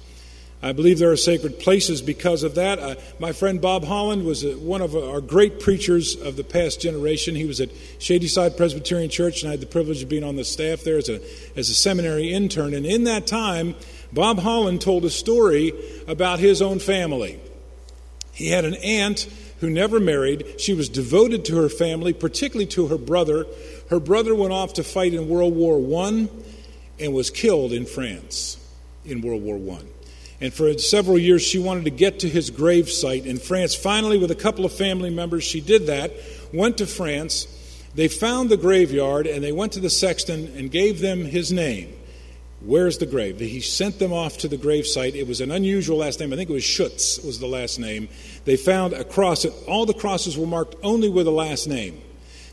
I 0.61 0.73
believe 0.73 0.99
there 0.99 1.11
are 1.11 1.15
sacred 1.15 1.59
places 1.59 2.01
because 2.01 2.43
of 2.43 2.55
that. 2.55 2.79
Uh, 2.79 2.95
my 3.17 3.31
friend 3.31 3.61
Bob 3.61 3.85
Holland 3.85 4.25
was 4.25 4.43
a, 4.43 4.57
one 4.57 4.81
of 4.81 4.93
our 4.93 5.21
great 5.21 5.61
preachers 5.61 6.15
of 6.19 6.35
the 6.35 6.43
past 6.43 6.81
generation. 6.81 7.33
He 7.33 7.45
was 7.45 7.61
at 7.61 7.69
Shadyside 7.99 8.57
Presbyterian 8.57 9.09
Church, 9.09 9.41
and 9.41 9.47
I 9.47 9.51
had 9.51 9.61
the 9.61 9.67
privilege 9.67 10.03
of 10.03 10.09
being 10.09 10.25
on 10.25 10.35
the 10.35 10.43
staff 10.43 10.81
there 10.81 10.97
as 10.97 11.07
a, 11.07 11.21
as 11.57 11.69
a 11.69 11.73
seminary 11.73 12.33
intern. 12.33 12.73
And 12.73 12.85
in 12.85 13.05
that 13.05 13.25
time, 13.25 13.75
Bob 14.11 14.39
Holland 14.39 14.81
told 14.81 15.05
a 15.05 15.09
story 15.09 15.71
about 16.07 16.39
his 16.39 16.61
own 16.61 16.79
family. 16.79 17.39
He 18.33 18.49
had 18.49 18.65
an 18.65 18.75
aunt 18.75 19.27
who 19.59 19.69
never 19.69 19.99
married. 19.99 20.59
She 20.59 20.73
was 20.73 20.89
devoted 20.89 21.45
to 21.45 21.57
her 21.57 21.69
family, 21.69 22.13
particularly 22.13 22.67
to 22.67 22.87
her 22.87 22.97
brother. 22.97 23.45
Her 23.89 23.99
brother 23.99 24.33
went 24.33 24.53
off 24.53 24.73
to 24.73 24.83
fight 24.83 25.13
in 25.13 25.27
World 25.27 25.55
War 25.55 26.05
I 26.05 26.29
and 26.99 27.13
was 27.13 27.29
killed 27.29 27.73
in 27.73 27.85
France 27.85 28.57
in 29.05 29.21
World 29.21 29.43
War 29.43 29.59
I. 29.77 29.81
And 30.41 30.53
for 30.53 30.77
several 30.77 31.17
years, 31.17 31.41
she 31.41 31.59
wanted 31.59 31.83
to 31.85 31.89
get 31.89 32.19
to 32.19 32.29
his 32.29 32.49
grave 32.49 32.89
site 32.89 33.25
in 33.25 33.39
France. 33.39 33.75
Finally, 33.75 34.17
with 34.17 34.31
a 34.31 34.35
couple 34.35 34.63
of 34.63 34.71
family 34.71 35.09
members, 35.09 35.43
she 35.43 35.59
did 35.59 35.87
that, 35.87 36.13
went 36.53 36.77
to 36.77 36.87
France. 36.87 37.47
They 37.95 38.07
found 38.07 38.49
the 38.49 38.57
graveyard 38.57 39.27
and 39.27 39.43
they 39.43 39.51
went 39.51 39.73
to 39.73 39.79
the 39.79 39.89
sexton 39.89 40.53
and 40.55 40.71
gave 40.71 41.01
them 41.01 41.25
his 41.25 41.51
name. 41.51 41.93
Where's 42.61 42.97
the 42.97 43.05
grave? 43.05 43.39
He 43.39 43.61
sent 43.61 43.99
them 43.99 44.11
off 44.11 44.37
to 44.39 44.47
the 44.47 44.57
grave 44.57 44.85
site. 44.85 45.15
It 45.15 45.27
was 45.27 45.39
an 45.39 45.51
unusual 45.51 45.97
last 45.97 46.19
name. 46.19 46.33
I 46.33 46.35
think 46.35 46.49
it 46.49 46.53
was 46.53 46.63
Schutz 46.63 47.19
was 47.23 47.39
the 47.39 47.47
last 47.47 47.79
name. 47.79 48.09
They 48.43 48.57
found 48.57 48.93
a 48.93 49.05
cross. 49.05 49.45
All 49.65 49.85
the 49.85 49.93
crosses 49.93 50.37
were 50.37 50.45
marked 50.45 50.75
only 50.83 51.09
with 51.09 51.27
a 51.27 51.31
last 51.31 51.67
name. 51.67 52.01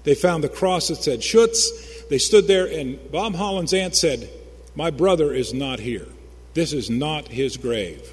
They 0.04 0.14
found 0.14 0.44
the 0.44 0.48
cross 0.48 0.88
that 0.88 0.96
said 0.96 1.24
Schutz. 1.24 2.04
They 2.08 2.18
stood 2.18 2.46
there, 2.46 2.66
and 2.66 3.10
Bob 3.10 3.34
Holland's 3.34 3.74
aunt 3.74 3.96
said, 3.96 4.30
My 4.76 4.90
brother 4.90 5.32
is 5.32 5.52
not 5.52 5.80
here. 5.80 6.06
This 6.54 6.72
is 6.72 6.88
not 6.88 7.26
his 7.28 7.56
grave. 7.56 8.08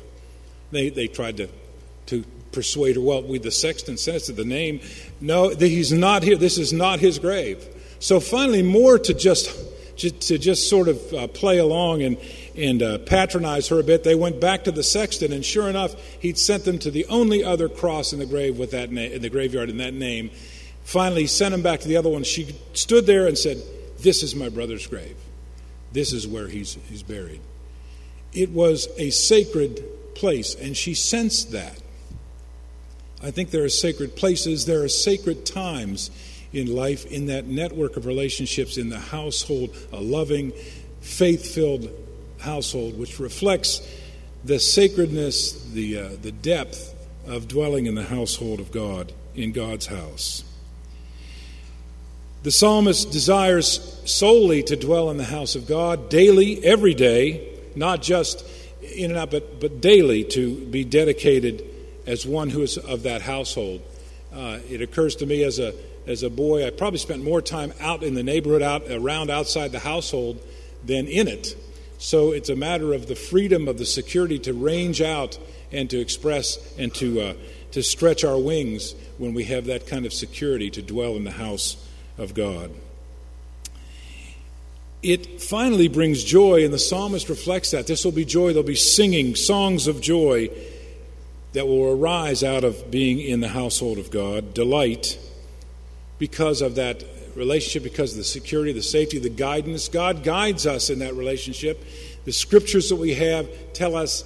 They, 0.72 0.90
they 0.90 1.08
tried 1.08 1.38
to, 1.38 1.50
to 2.08 2.26
persuade 2.52 2.96
her, 2.96 3.02
well, 3.02 3.22
we, 3.22 3.38
the 3.38 3.52
sexton 3.52 3.98
says 3.98 4.26
to 4.28 4.32
the 4.32 4.46
name, 4.46 4.80
no, 5.22 5.50
he's 5.50 5.92
not 5.92 6.24
here. 6.24 6.38
This 6.38 6.58
is 6.58 6.74
not 6.74 7.00
his 7.00 7.20
grave. 7.20 7.64
So 8.00 8.20
finally, 8.20 8.64
more 8.64 8.98
to 8.98 9.14
just 9.14 9.50
to 9.98 10.38
just 10.38 10.70
sort 10.70 10.88
of 10.88 11.14
uh, 11.14 11.28
play 11.28 11.58
along 11.58 12.02
and, 12.02 12.18
and 12.56 12.82
uh, 12.82 12.98
patronize 13.00 13.68
her 13.70 13.80
a 13.80 13.84
bit, 13.84 14.04
they 14.04 14.16
went 14.16 14.40
back 14.40 14.64
to 14.66 14.72
the 14.72 14.84
sexton, 14.84 15.32
and 15.32 15.46
sure 15.46 15.70
enough, 15.70 15.96
he'd 16.20 16.38
sent 16.38 16.66
them 16.66 16.80
to 16.80 16.92
the 16.92 17.06
only 17.08 17.44
other 17.44 17.70
cross 17.70 18.14
in 18.14 18.20
the 18.20 18.26
grave 18.26 18.58
with 18.58 18.72
that 18.72 18.92
na- 18.92 19.02
in 19.02 19.22
the 19.22 19.30
graveyard 19.30 19.70
in 19.70 19.78
that 19.78 19.94
name. 19.94 20.32
Finally, 20.84 21.22
he 21.22 21.28
sent 21.28 21.52
them 21.52 21.62
back 21.62 21.80
to 21.80 21.88
the 21.88 21.98
other 21.98 22.10
one. 22.10 22.24
She 22.24 22.56
stood 22.74 23.06
there 23.06 23.28
and 23.28 23.38
said, 23.38 23.62
"This 24.00 24.24
is 24.24 24.36
my 24.36 24.50
brother's 24.50 24.88
grave. 24.88 25.16
This 25.92 26.12
is 26.12 26.28
where 26.28 26.48
he's 26.48 26.78
he's 26.90 27.04
buried." 27.04 27.42
It 28.34 28.50
was 28.50 28.88
a 28.98 29.12
sacred 29.12 29.84
place, 30.16 30.56
and 30.56 30.76
she 30.76 30.94
sensed 30.94 31.52
that. 31.52 31.78
I 33.22 33.32
think 33.32 33.52
there 33.52 33.64
are 33.64 33.70
sacred 33.70 34.18
places, 34.18 34.66
there 34.66 34.84
are 34.84 34.90
sacred 34.90 35.46
times 35.46 36.12
in 36.54 36.74
life, 36.74 37.06
in 37.08 37.26
that 37.26 37.46
network 37.46 37.98
of 37.98 38.06
relationships 38.06 38.78
in 38.78 38.90
the 38.90 39.00
household, 39.00 39.76
a 39.92 40.00
loving, 40.00 40.54
faith 41.02 41.54
filled 41.54 41.90
household, 42.40 42.98
which 42.98 43.20
reflects 43.20 43.82
the 44.44 44.60
sacredness, 44.60 45.64
the, 45.72 46.00
uh, 46.00 46.10
the 46.22 46.32
depth 46.32 46.94
of 47.28 47.48
dwelling 47.48 47.86
in 47.86 47.96
the 47.96 48.04
household 48.04 48.60
of 48.60 48.72
God, 48.72 49.12
in 49.36 49.52
God's 49.52 49.88
house. 49.88 50.44
The 52.44 52.52
psalmist 52.52 53.12
desires 53.12 54.02
solely 54.06 54.64
to 54.64 54.76
dwell 54.76 55.10
in 55.10 55.18
the 55.18 55.24
house 55.24 55.56
of 55.56 55.66
God 55.66 56.10
daily, 56.10 56.64
every 56.64 56.94
day, 56.94 57.50
not 57.76 58.02
just 58.02 58.46
in 58.96 59.12
and 59.12 59.18
out, 59.18 59.32
but, 59.32 59.62
but 59.62 59.80
daily 59.80 60.26
to 60.26 60.56
be 60.66 60.84
dedicated 60.84 61.64
as 62.06 62.26
one 62.26 62.50
who 62.50 62.62
is 62.62 62.78
of 62.78 63.04
that 63.04 63.22
household. 63.22 63.82
Uh, 64.34 64.60
it 64.70 64.82
occurs 64.82 65.16
to 65.16 65.26
me 65.26 65.44
as 65.44 65.60
a 65.60 65.74
as 66.06 66.24
a 66.24 66.30
boy, 66.30 66.66
I 66.66 66.70
probably 66.70 67.00
spent 67.00 67.24
more 67.24 67.42
time 67.42 67.74
out 67.80 68.04
in 68.04 68.14
the 68.14 68.24
neighborhood, 68.24 68.62
out 68.62 68.84
around 68.90 69.30
outside 69.30 69.72
the 69.72 69.80
household, 69.80 70.42
than 70.86 71.08
in 71.08 71.28
it. 71.28 71.56
So 71.98 72.32
it's 72.32 72.50
a 72.50 72.56
matter 72.56 72.94
of 72.94 73.08
the 73.08 73.16
freedom 73.16 73.68
of 73.68 73.78
the 73.78 73.86
security 73.86 74.38
to 74.40 74.54
range 74.54 75.02
out 75.02 75.40
and 75.72 75.90
to 75.90 76.00
express 76.00 76.58
and 76.78 76.94
to 76.96 77.22
uh, 77.22 77.34
to 77.72 77.82
stretch 77.82 78.24
our 78.24 78.38
wings 78.38 78.94
when 79.18 79.34
we 79.34 79.46
have 79.46 79.66
that 79.66 79.88
kind 79.88 80.06
of 80.06 80.14
security 80.14 80.70
to 80.70 80.82
dwell 80.82 81.16
in 81.16 81.24
the 81.24 81.32
house 81.32 81.76
of 82.18 82.34
God. 82.34 82.72
It 85.02 85.42
finally 85.42 85.88
brings 85.88 86.24
joy, 86.24 86.64
and 86.64 86.74
the 86.74 86.80
psalmist 86.80 87.30
reflects 87.30 87.72
that. 87.72 87.88
This 87.88 88.06
will 88.06 88.12
be 88.12 88.26
joy. 88.26 88.50
There'll 88.50 88.64
be 88.64 88.76
singing, 88.76 89.36
songs 89.36 89.88
of 89.88 90.02
joy 90.02 90.50
that 91.54 91.68
will 91.68 91.92
arise 91.92 92.44
out 92.44 92.64
of 92.64 92.92
being 92.92 93.20
in 93.20 93.40
the 93.40 93.50
household 93.50 93.98
of 93.98 94.12
God, 94.12 94.54
delight 94.54 95.18
because 96.20 96.62
of 96.62 96.76
that 96.76 97.04
relationship, 97.36 97.84
because 97.84 98.12
of 98.12 98.18
the 98.18 98.24
security, 98.24 98.72
the 98.72 98.82
safety, 98.82 99.20
the 99.20 99.30
guidance. 99.30 99.88
God 99.88 100.24
guides 100.24 100.66
us 100.66 100.90
in 100.90 101.00
that 101.00 101.16
relationship. 101.16 101.84
The 102.26 102.32
scriptures 102.32 102.90
that 102.90 102.96
we 102.96 103.16
have 103.16 103.50
tell 103.74 103.96
us 103.96 104.24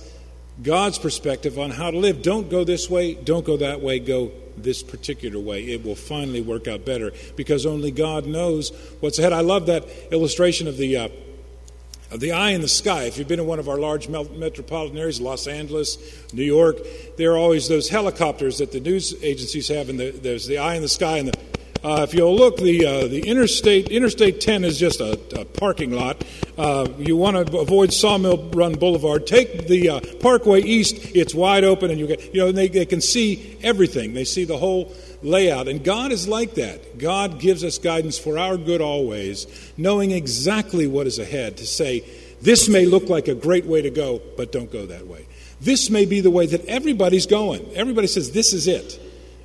God's 0.62 0.98
perspective 0.98 1.60
on 1.60 1.72
how 1.72 1.92
to 1.92 1.98
live. 1.98 2.22
Don't 2.22 2.50
go 2.50 2.64
this 2.64 2.90
way, 2.90 3.14
don't 3.14 3.46
go 3.46 3.58
that 3.58 3.82
way, 3.82 4.00
go 4.00 4.32
this 4.58 4.82
particular 4.84 5.40
way. 5.40 5.64
It 5.64 5.86
will 5.86 5.96
finally 5.96 6.42
work 6.42 6.68
out 6.68 6.86
better 6.86 7.12
because 7.36 7.66
only 7.66 7.92
God 7.92 8.26
knows 8.26 8.72
what's 9.00 9.20
ahead. 9.20 9.34
I 9.34 9.42
love 9.42 9.68
that 9.68 9.86
illustration 10.12 10.68
of 10.68 10.78
the. 10.78 10.98
Uh, 10.98 11.10
of 12.10 12.22
the 12.22 12.32
eye 12.32 12.52
in 12.52 12.62
the 12.62 12.70
sky. 12.70 13.04
If 13.04 13.18
you've 13.18 13.28
been 13.28 13.42
in 13.42 13.48
one 13.48 13.60
of 13.60 13.68
our 13.68 13.78
large 13.78 14.08
metropolitan 14.08 14.98
areas, 14.98 15.20
Los 15.20 15.46
Angeles, 15.46 15.98
New 16.32 16.42
York, 16.42 16.78
there 17.18 17.34
are 17.34 17.38
always 17.38 17.68
those 17.68 17.90
helicopters 17.90 18.60
that 18.60 18.72
the 18.72 18.80
news 18.80 19.14
agencies 19.22 19.68
have, 19.68 19.90
and 19.90 20.00
the, 20.00 20.12
there's 20.12 20.48
the 20.48 20.58
eye 20.58 20.76
in 20.76 20.82
the 20.82 20.88
sky, 20.88 21.18
and 21.18 21.28
the 21.28 21.38
uh, 21.84 22.06
if 22.08 22.14
you'll 22.14 22.36
look, 22.36 22.58
the 22.58 22.86
uh, 22.86 23.08
the 23.08 23.28
interstate 23.28 23.90
Interstate 23.90 24.42
10 24.42 24.64
is 24.64 24.80
just 24.80 25.00
a, 25.00 25.14
a 25.40 25.46
parking 25.46 25.92
lot. 25.92 26.24
Uh, 26.58 26.88
you 26.98 27.16
want 27.16 27.48
to 27.48 27.58
avoid 27.58 27.94
Sawmill 27.94 28.50
Run 28.50 28.74
Boulevard. 28.74 29.28
Take 29.28 29.68
the 29.68 29.90
uh, 29.90 30.00
Parkway 30.20 30.62
East; 30.62 30.96
it's 31.16 31.36
wide 31.36 31.64
open, 31.64 31.92
and 31.92 32.00
you 32.00 32.08
get 32.08 32.34
you 32.34 32.42
know 32.42 32.52
they, 32.52 32.68
they 32.68 32.86
can 32.86 33.02
see 33.02 33.58
everything. 33.62 34.14
They 34.14 34.24
see 34.24 34.46
the 34.46 34.58
whole 34.58 34.94
layout, 35.22 35.68
and 35.68 35.84
God 35.84 36.12
is 36.12 36.28
like 36.28 36.56
that. 36.56 36.98
God 36.98 37.40
gives 37.40 37.64
us 37.64 37.78
guidance 37.78 38.18
for 38.18 38.40
our 38.40 38.58
good 38.58 38.82
always, 38.82 39.46
knowing 39.78 40.12
exactly 40.12 40.88
what 40.88 41.06
is 41.06 41.20
ahead. 41.20 41.58
To 41.58 41.66
say 41.66 42.04
this 42.42 42.70
may 42.70 42.86
look 42.86 43.10
like 43.10 43.28
a 43.28 43.36
great 43.36 43.66
way 43.66 43.82
to 43.82 43.90
go, 43.90 44.22
but 44.36 44.52
don't 44.52 44.72
go 44.72 44.86
that 44.88 45.06
way. 45.08 45.28
This 45.60 45.90
may 45.90 46.06
be 46.06 46.22
the 46.22 46.32
way 46.32 46.46
that 46.48 46.66
everybody's 46.66 47.26
going. 47.26 47.68
Everybody 47.76 48.08
says 48.08 48.32
this 48.32 48.54
is 48.54 48.68
it. 48.68 49.00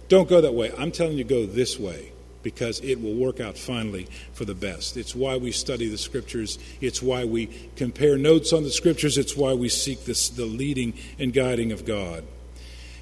Don't 0.08 0.28
go 0.28 0.40
that 0.42 0.52
way. 0.52 0.72
I'm 0.76 0.92
telling 0.92 1.16
you, 1.16 1.24
go 1.24 1.46
this 1.46 1.78
way 1.78 2.11
because 2.42 2.80
it 2.80 3.00
will 3.00 3.14
work 3.14 3.40
out 3.40 3.56
finally 3.56 4.06
for 4.32 4.44
the 4.44 4.54
best. 4.54 4.96
It's 4.96 5.14
why 5.14 5.36
we 5.36 5.52
study 5.52 5.88
the 5.88 5.98
scriptures. 5.98 6.58
It's 6.80 7.02
why 7.02 7.24
we 7.24 7.48
compare 7.76 8.18
notes 8.18 8.52
on 8.52 8.62
the 8.62 8.70
scriptures. 8.70 9.18
It's 9.18 9.36
why 9.36 9.54
we 9.54 9.68
seek 9.68 10.04
this, 10.04 10.28
the 10.28 10.46
leading 10.46 10.94
and 11.18 11.32
guiding 11.32 11.72
of 11.72 11.84
God. 11.84 12.24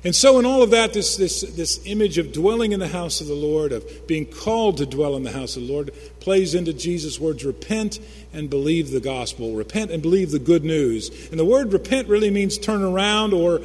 And 0.02 0.16
so, 0.16 0.38
in 0.38 0.46
all 0.46 0.62
of 0.62 0.70
that, 0.70 0.94
this, 0.94 1.16
this, 1.16 1.42
this 1.42 1.78
image 1.84 2.16
of 2.16 2.32
dwelling 2.32 2.72
in 2.72 2.80
the 2.80 2.88
house 2.88 3.20
of 3.20 3.26
the 3.26 3.34
Lord, 3.34 3.70
of 3.70 4.06
being 4.06 4.24
called 4.24 4.78
to 4.78 4.86
dwell 4.86 5.14
in 5.14 5.24
the 5.24 5.32
house 5.32 5.56
of 5.56 5.66
the 5.66 5.72
Lord, 5.72 5.92
plays 6.20 6.54
into 6.54 6.72
Jesus' 6.72 7.20
words 7.20 7.44
repent 7.44 7.98
and 8.32 8.48
believe 8.48 8.92
the 8.92 9.00
gospel. 9.00 9.54
Repent 9.54 9.90
and 9.90 10.00
believe 10.00 10.30
the 10.30 10.38
good 10.38 10.64
news. 10.64 11.10
And 11.30 11.38
the 11.38 11.44
word 11.44 11.74
repent 11.74 12.08
really 12.08 12.30
means 12.30 12.56
turn 12.56 12.82
around, 12.82 13.34
or 13.34 13.60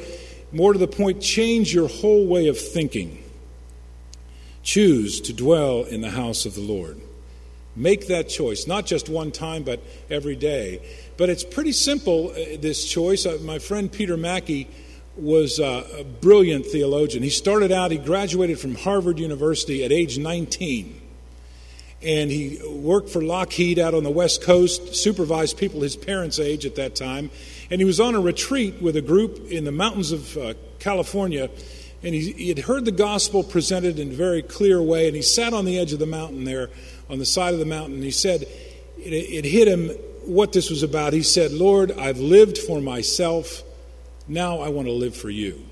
more 0.52 0.74
to 0.74 0.78
the 0.78 0.86
point, 0.86 1.22
change 1.22 1.72
your 1.72 1.88
whole 1.88 2.26
way 2.26 2.48
of 2.48 2.58
thinking 2.58 3.22
choose 4.66 5.20
to 5.20 5.32
dwell 5.32 5.84
in 5.84 6.00
the 6.00 6.10
house 6.10 6.44
of 6.44 6.56
the 6.56 6.60
Lord. 6.60 7.00
Make 7.76 8.08
that 8.08 8.28
choice, 8.28 8.66
not 8.66 8.84
just 8.84 9.08
one 9.08 9.30
time, 9.30 9.62
but 9.62 9.80
every 10.10 10.34
day. 10.34 10.82
But 11.16 11.30
it's 11.30 11.44
pretty 11.44 11.72
simple, 11.72 12.30
uh, 12.30 12.58
this 12.58 12.84
choice. 12.84 13.26
Uh, 13.26 13.38
my 13.42 13.60
friend 13.60 13.90
Peter 13.90 14.16
Macky 14.16 14.68
was 15.16 15.60
uh, 15.60 15.86
a 15.96 16.04
brilliant 16.04 16.66
theologian. 16.66 17.22
He 17.22 17.30
started 17.30 17.70
out, 17.70 17.92
he 17.92 17.98
graduated 17.98 18.58
from 18.58 18.74
Harvard 18.74 19.20
University 19.20 19.84
at 19.84 19.92
age 19.92 20.18
19. 20.18 21.00
And 22.02 22.30
he 22.30 22.60
worked 22.68 23.08
for 23.08 23.22
Lockheed 23.22 23.78
out 23.78 23.94
on 23.94 24.02
the 24.02 24.10
West 24.10 24.42
Coast, 24.42 24.96
supervised 24.96 25.56
people 25.58 25.80
his 25.82 25.96
parents' 25.96 26.40
age 26.40 26.66
at 26.66 26.74
that 26.74 26.96
time. 26.96 27.30
And 27.70 27.80
he 27.80 27.84
was 27.84 28.00
on 28.00 28.14
a 28.14 28.20
retreat 28.20 28.82
with 28.82 28.96
a 28.96 29.00
group 29.00 29.50
in 29.50 29.64
the 29.64 29.72
mountains 29.72 30.12
of 30.12 30.56
California 30.78 31.50
and 32.02 32.14
he, 32.14 32.32
he, 32.32 32.48
had 32.48 32.60
heard 32.60 32.84
the 32.84 32.92
gospel 32.92 33.42
presented 33.42 33.98
in 33.98 34.10
a 34.10 34.14
very 34.14 34.42
clear 34.42 34.80
way, 34.82 35.06
and 35.06 35.16
he 35.16 35.22
sat 35.22 35.52
on 35.52 35.64
the 35.64 35.78
edge 35.78 35.92
of 35.92 35.98
the 35.98 36.06
mountain 36.06 36.44
there, 36.44 36.70
on 37.08 37.18
the 37.18 37.26
side 37.26 37.54
of 37.54 37.60
the 37.60 37.66
mountain, 37.66 37.94
and 37.94 38.04
he 38.04 38.10
said, 38.10 38.42
it, 38.98 39.12
it 39.12 39.44
hit 39.44 39.68
him 39.68 39.88
what 40.26 40.52
this 40.52 40.70
was 40.70 40.82
about. 40.82 41.12
He 41.12 41.22
said, 41.22 41.52
Lord, 41.52 41.92
I've 41.92 42.18
lived 42.18 42.58
for 42.58 42.80
myself, 42.80 43.62
now 44.28 44.58
I 44.58 44.68
want 44.68 44.88
to 44.88 44.92
live 44.92 45.16
for 45.16 45.30
you. 45.30 45.64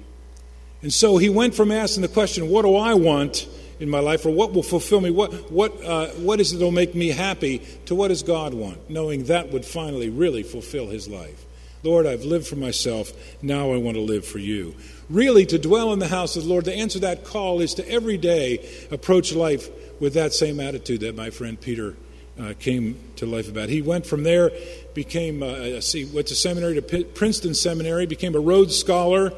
And 0.83 0.93
so 0.93 1.17
he 1.17 1.29
went 1.29 1.55
from 1.55 1.73
asking 1.73 2.03
the 2.03 2.09
question, 2.09 2.49
What 2.49 2.63
do 2.63 2.77
I 2.77 2.95
want 2.95 3.49
in 3.81 3.89
my 3.89 4.01
life, 4.01 4.25
or 4.27 4.31
what 4.31 4.53
will 4.53 4.63
fulfill 4.63 5.01
me? 5.01 5.11
What, 5.11 5.51
what, 5.51 5.83
uh, 5.83 6.09
what 6.09 6.41
is 6.41 6.53
it 6.53 6.59
that 6.59 6.65
will 6.65 6.71
make 6.71 6.95
me 6.95 7.09
happy? 7.09 7.59
to 7.87 7.95
what 7.95 8.09
does 8.09 8.23
God 8.23 8.55
want? 8.55 8.91
Knowing 8.91 9.25
that 9.25 9.51
would 9.51 9.65
finally 9.65 10.09
really 10.09 10.43
fulfill 10.43 10.87
his 10.87 11.09
life. 11.09 11.44
Lord, 11.85 12.07
I've 12.07 12.25
lived 12.25 12.47
for 12.47 12.57
myself, 12.57 13.13
now 13.43 13.71
I 13.73 13.77
want 13.77 13.97
to 13.97 14.01
live 14.01 14.25
for 14.27 14.39
you. 14.39 14.75
Really, 15.11 15.45
to 15.45 15.59
dwell 15.59 15.93
in 15.93 15.99
the 15.99 16.09
house 16.09 16.35
of 16.35 16.45
the 16.45 16.49
Lord, 16.49 16.65
to 16.65 16.75
answer 16.75 16.99
that 17.01 17.25
call, 17.25 17.61
is 17.61 17.75
to 17.75 17.87
every 17.87 18.17
day 18.17 18.67
approach 18.91 19.35
life 19.35 19.69
with 20.01 20.15
that 20.15 20.33
same 20.33 20.61
attitude 20.61 21.01
that 21.01 21.15
my 21.15 21.29
friend 21.29 21.61
Peter 21.61 21.95
uh, 22.41 22.55
came 22.59 22.99
to 23.17 23.27
life 23.27 23.51
about. 23.51 23.69
He 23.69 23.83
went 23.83 24.07
from 24.07 24.23
there, 24.23 24.51
became, 24.95 25.43
uh, 25.43 25.81
see, 25.83 26.07
went 26.07 26.29
to 26.29 26.35
seminary 26.35 26.77
to 26.77 26.83
P- 26.83 27.05
Princeton 27.05 27.53
Seminary, 27.53 28.07
became 28.07 28.35
a 28.35 28.41
Rhodes 28.41 28.79
Scholar, 28.79 29.35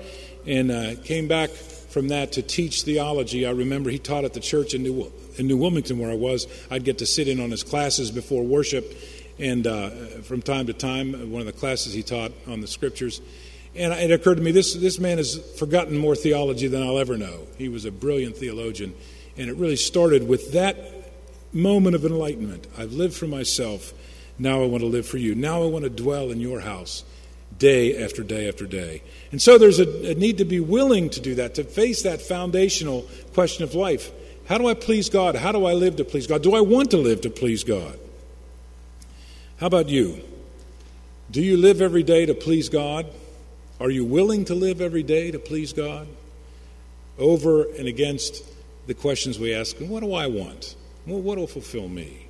and 0.46 0.70
uh, 0.70 0.94
came 1.02 1.26
back 1.26 1.50
from 1.50 2.08
that 2.08 2.32
to 2.32 2.42
teach 2.42 2.82
theology. 2.82 3.44
I 3.44 3.50
remember 3.50 3.90
he 3.90 3.98
taught 3.98 4.24
at 4.24 4.34
the 4.34 4.40
church 4.40 4.72
in 4.72 4.84
New, 4.84 5.12
in 5.36 5.48
New 5.48 5.56
Wilmington 5.56 5.98
where 5.98 6.10
I 6.10 6.14
was. 6.14 6.46
I'd 6.70 6.84
get 6.84 6.98
to 6.98 7.06
sit 7.06 7.26
in 7.26 7.40
on 7.40 7.50
his 7.50 7.64
classes 7.64 8.12
before 8.12 8.44
worship, 8.44 8.84
and 9.38 9.66
uh, 9.66 9.90
from 10.22 10.42
time 10.42 10.66
to 10.66 10.72
time, 10.72 11.30
one 11.30 11.40
of 11.40 11.46
the 11.46 11.52
classes 11.52 11.92
he 11.92 12.02
taught 12.02 12.32
on 12.46 12.60
the 12.60 12.66
scriptures. 12.66 13.20
And 13.74 13.92
it 13.92 14.10
occurred 14.10 14.36
to 14.36 14.42
me 14.42 14.52
this, 14.52 14.74
this 14.74 14.98
man 14.98 15.18
has 15.18 15.36
forgotten 15.58 15.98
more 15.98 16.16
theology 16.16 16.66
than 16.68 16.82
I'll 16.82 16.98
ever 16.98 17.18
know. 17.18 17.46
He 17.58 17.68
was 17.68 17.84
a 17.84 17.92
brilliant 17.92 18.36
theologian. 18.36 18.94
And 19.36 19.50
it 19.50 19.56
really 19.56 19.76
started 19.76 20.26
with 20.26 20.52
that 20.52 20.76
moment 21.52 21.94
of 21.94 22.04
enlightenment. 22.04 22.66
I've 22.78 22.92
lived 22.92 23.14
for 23.14 23.26
myself. 23.26 23.92
Now 24.38 24.62
I 24.62 24.66
want 24.66 24.82
to 24.82 24.88
live 24.88 25.06
for 25.06 25.18
you. 25.18 25.34
Now 25.34 25.62
I 25.62 25.66
want 25.66 25.84
to 25.84 25.90
dwell 25.90 26.30
in 26.30 26.40
your 26.40 26.60
house 26.60 27.04
day 27.58 28.02
after 28.02 28.22
day 28.22 28.48
after 28.48 28.66
day. 28.66 29.02
And 29.30 29.40
so 29.40 29.58
there's 29.58 29.78
a, 29.78 30.12
a 30.12 30.14
need 30.14 30.38
to 30.38 30.44
be 30.44 30.60
willing 30.60 31.10
to 31.10 31.20
do 31.20 31.34
that, 31.36 31.54
to 31.56 31.64
face 31.64 32.02
that 32.02 32.22
foundational 32.22 33.06
question 33.34 33.64
of 33.64 33.74
life. 33.74 34.10
How 34.46 34.56
do 34.56 34.68
I 34.68 34.74
please 34.74 35.10
God? 35.10 35.36
How 35.36 35.52
do 35.52 35.66
I 35.66 35.74
live 35.74 35.96
to 35.96 36.04
please 36.04 36.26
God? 36.26 36.42
Do 36.42 36.54
I 36.54 36.60
want 36.60 36.90
to 36.92 36.96
live 36.96 37.22
to 37.22 37.30
please 37.30 37.64
God? 37.64 37.98
How 39.58 39.68
about 39.68 39.88
you? 39.88 40.22
Do 41.30 41.40
you 41.40 41.56
live 41.56 41.80
every 41.80 42.02
day 42.02 42.26
to 42.26 42.34
please 42.34 42.68
God? 42.68 43.06
Are 43.80 43.88
you 43.88 44.04
willing 44.04 44.44
to 44.46 44.54
live 44.54 44.82
every 44.82 45.02
day 45.02 45.30
to 45.30 45.38
please 45.38 45.72
God? 45.72 46.08
Over 47.18 47.64
and 47.72 47.88
against 47.88 48.44
the 48.86 48.92
questions 48.92 49.38
we 49.38 49.54
ask 49.54 49.78
what 49.78 50.00
do 50.00 50.12
I 50.12 50.26
want? 50.26 50.76
Well, 51.06 51.22
what 51.22 51.38
will 51.38 51.46
fulfill 51.46 51.88
me? 51.88 52.26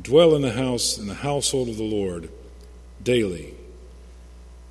Dwell 0.00 0.34
in 0.36 0.42
the 0.42 0.52
house, 0.52 0.98
in 0.98 1.06
the 1.06 1.14
household 1.14 1.70
of 1.70 1.78
the 1.78 1.84
Lord 1.84 2.28
daily. 3.02 3.54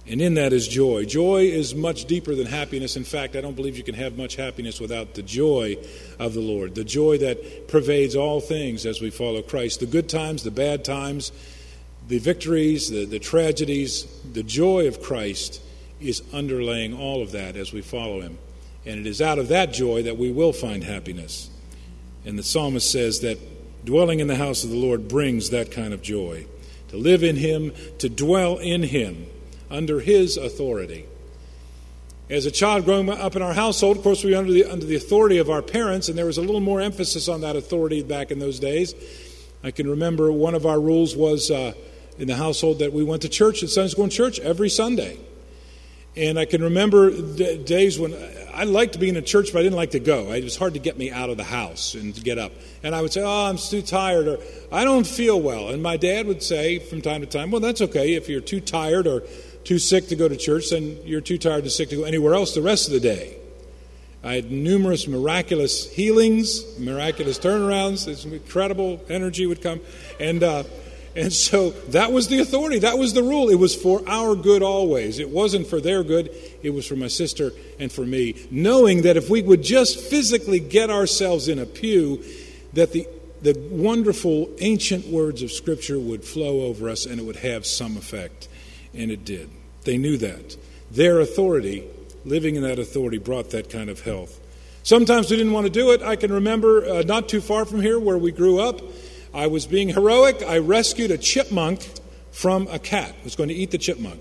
And 0.08 0.20
in 0.20 0.34
that 0.34 0.52
is 0.52 0.68
joy. 0.68 1.06
Joy 1.06 1.44
is 1.44 1.76
much 1.76 2.06
deeper 2.06 2.34
than 2.34 2.48
happiness. 2.48 2.96
In 2.96 3.04
fact, 3.04 3.36
I 3.36 3.42
don't 3.42 3.56
believe 3.56 3.78
you 3.78 3.84
can 3.84 3.96
have 3.96 4.18
much 4.18 4.36
happiness 4.36 4.80
without 4.80 5.14
the 5.14 5.22
joy 5.22 5.78
of 6.18 6.34
the 6.34 6.40
Lord, 6.42 6.74
the 6.74 6.84
joy 6.84 7.20
that 7.20 7.68
pervades 7.68 8.16
all 8.16 8.42
things 8.42 8.86
as 8.86 9.00
we 9.00 9.12
follow 9.12 9.42
Christ 9.42 9.80
the 9.80 9.86
good 9.86 10.10
times, 10.10 10.44
the 10.44 10.52
bad 10.52 10.84
times, 10.84 11.32
the 12.08 12.18
victories, 12.18 12.90
the, 12.90 13.06
the 13.06 13.20
tragedies, 13.20 14.06
the 14.34 14.44
joy 14.44 14.88
of 14.88 15.02
Christ 15.02 15.62
is 16.00 16.22
underlaying 16.34 16.98
all 16.98 17.22
of 17.22 17.32
that 17.32 17.56
as 17.56 17.72
we 17.72 17.82
follow 17.82 18.22
him. 18.22 18.40
And 18.86 19.00
it 19.00 19.06
is 19.06 19.22
out 19.22 19.38
of 19.38 19.50
that 19.50 19.72
joy 19.72 20.04
that 20.04 20.18
we 20.18 20.32
will 20.32 20.52
find 20.52 20.84
happiness. 20.84 21.50
And 22.26 22.40
the 22.40 22.44
psalmist 22.44 22.92
says 22.92 23.20
that 23.22 23.38
dwelling 23.86 24.20
in 24.20 24.28
the 24.28 24.36
house 24.36 24.64
of 24.64 24.72
the 24.72 24.78
Lord 24.78 25.08
brings 25.08 25.52
that 25.52 25.72
kind 25.72 25.94
of 25.94 26.02
joy. 26.02 26.48
To 26.90 26.98
live 26.98 27.24
in 27.24 27.36
him, 27.36 27.72
to 28.00 28.10
dwell 28.10 28.58
in 28.58 28.84
him, 28.84 29.28
under 29.72 30.00
his 30.00 30.38
authority. 30.38 31.06
As 32.30 32.46
a 32.46 32.52
child 32.52 32.86
growing 32.86 33.10
up 33.10 33.36
in 33.36 33.42
our 33.42 33.54
household, 33.54 33.98
of 33.98 34.04
course, 34.04 34.24
we 34.24 34.32
were 34.32 34.38
under 34.38 34.54
the, 34.54 34.66
under 34.66 34.86
the 34.86 34.96
authority 34.96 35.38
of 35.38 35.50
our 35.50 35.62
parents, 35.62 36.08
and 36.08 36.18
there 36.18 36.26
was 36.26 36.38
a 36.38 36.42
little 36.42 36.62
more 36.62 36.80
emphasis 36.80 37.28
on 37.28 37.42
that 37.42 37.56
authority 37.56 38.04
back 38.04 38.32
in 38.32 38.40
those 38.40 38.60
days. 38.60 38.94
I 39.64 39.72
can 39.72 39.90
remember 39.90 40.32
one 40.32 40.56
of 40.56 40.66
our 40.66 40.80
rules 40.80 41.16
was. 41.16 41.50
Uh, 41.50 41.74
in 42.18 42.28
the 42.28 42.36
household 42.36 42.80
that 42.80 42.94
we 42.94 43.04
went 43.04 43.24
to 43.24 43.30
church 43.30 43.64
at 43.64 43.70
Sunday 43.70 43.90
school 43.90 44.04
and 44.04 44.14
church 44.14 44.40
every 44.40 44.70
Sunday. 44.70 45.18
And 46.16 46.38
I 46.38 46.46
can 46.46 46.62
remember 46.62 47.10
d- 47.10 47.58
days 47.64 47.98
when 47.98 48.14
I 48.54 48.66
liked 48.66 49.00
being 49.00 49.16
in 49.16 49.24
church, 49.24 49.54
but 49.54 49.60
I 49.60 49.64
didn't 49.64 49.78
like 49.78 49.92
to 49.92 50.00
go. 50.00 50.32
It 50.32 50.44
was 50.44 50.58
hard 50.58 50.74
to 50.74 50.80
get 50.80 50.98
me 50.98 51.10
out 51.10 51.30
of 51.30 51.38
the 51.38 51.44
house 51.44 51.96
and 51.96 52.14
to 52.14 52.22
get 52.22 52.38
up. 52.38 52.52
And 52.84 52.94
I 52.94 53.02
would 53.02 53.12
say, 53.12 53.24
Oh, 53.24 53.46
I'm 53.46 53.58
too 53.58 53.82
tired, 53.82 54.28
or 54.28 54.38
I 54.72 54.84
don't 54.84 55.08
feel 55.08 55.42
well. 55.42 55.70
And 55.70 55.82
my 55.82 55.96
dad 55.98 56.28
would 56.28 56.44
say 56.44 56.80
from 56.80 57.02
time 57.02 57.22
to 57.22 57.28
time, 57.28 57.50
Well, 57.50 57.62
that's 57.62 57.82
okay. 57.82 58.14
If 58.14 58.28
you're 58.28 58.42
too 58.42 58.60
tired 58.60 59.08
or 59.08 59.24
too 59.64 59.80
sick 59.80 60.08
to 60.08 60.16
go 60.16 60.28
to 60.28 60.36
church, 60.36 60.70
then 60.72 60.98
you're 61.04 61.22
too 61.22 61.38
tired 61.38 61.66
or 61.66 61.70
sick 61.70 61.90
to 61.90 61.98
go 61.98 62.04
anywhere 62.04 62.34
else 62.34 62.54
the 62.54 62.62
rest 62.62 62.88
of 62.88 62.94
the 62.94 63.00
day. 63.00 63.38
I 64.24 64.36
had 64.36 64.52
numerous 64.52 65.08
miraculous 65.08 65.92
healings, 65.92 66.78
miraculous 66.78 67.40
turnarounds. 67.40 68.06
This 68.06 68.24
incredible 68.24 69.02
energy 69.10 69.48
would 69.48 69.64
come. 69.64 69.82
And, 70.20 70.44
uh, 70.44 70.64
and 71.16 71.34
so 71.34 71.72
that 71.90 72.12
was 72.12 72.28
the 72.28 72.40
authority. 72.40 72.80
That 72.80 73.00
was 73.00 73.14
the 73.14 73.24
rule. 73.24 73.50
It 73.50 73.56
was 73.56 73.76
for 73.76 74.08
our 74.08 74.36
good 74.36 74.62
always. 74.62 75.18
It 75.18 75.30
wasn't 75.30 75.66
for 75.66 75.82
their 75.82 76.04
good. 76.04 76.30
It 76.62 76.70
was 76.70 76.86
for 76.86 76.96
my 76.96 77.08
sister 77.08 77.52
and 77.80 77.92
for 77.92 78.06
me. 78.06 78.36
Knowing 78.52 79.02
that 79.04 79.18
if 79.18 79.28
we 79.28 79.42
would 79.42 79.64
just 79.64 80.00
physically 80.00 80.60
get 80.60 80.92
ourselves 80.92 81.48
in 81.48 81.58
a 81.58 81.66
pew, 81.66 82.24
that 82.74 82.92
the, 82.92 83.08
the 83.42 83.58
wonderful 83.72 84.52
ancient 84.60 85.08
words 85.08 85.42
of 85.42 85.52
Scripture 85.52 85.98
would 85.98 86.24
flow 86.24 86.62
over 86.62 86.90
us 86.90 87.08
and 87.08 87.20
it 87.20 87.24
would 87.24 87.38
have 87.38 87.66
some 87.66 87.98
effect. 87.98 88.48
And 88.94 89.12
it 89.12 89.26
did. 89.26 89.50
They 89.84 89.98
knew 89.98 90.18
that. 90.18 90.58
Their 90.92 91.20
authority, 91.20 91.86
living 92.26 92.56
in 92.56 92.64
that 92.64 92.80
authority, 92.80 93.18
brought 93.18 93.52
that 93.52 93.70
kind 93.70 93.90
of 93.90 94.02
health. 94.02 94.40
Sometimes 94.84 95.30
we 95.30 95.38
didn't 95.38 95.54
want 95.54 95.68
to 95.68 95.72
do 95.72 95.92
it. 95.92 96.02
I 96.02 96.16
can 96.16 96.32
remember 96.34 96.86
uh, 96.86 97.02
not 97.04 97.30
too 97.30 97.42
far 97.42 97.66
from 97.66 97.82
here 97.82 98.00
where 98.00 98.18
we 98.18 98.32
grew 98.32 98.60
up. 98.60 98.82
I 99.34 99.48
was 99.48 99.66
being 99.66 99.90
heroic. 99.90 100.44
I 100.44 100.58
rescued 100.58 101.12
a 101.12 101.18
chipmunk 101.18 101.88
from 102.32 102.68
a 102.68 102.80
cat. 102.80 103.10
It 103.10 103.24
was 103.24 103.36
going 103.36 103.50
to 103.50 103.56
eat 103.56 103.72
the 103.72 103.78
chipmunk. 103.78 104.20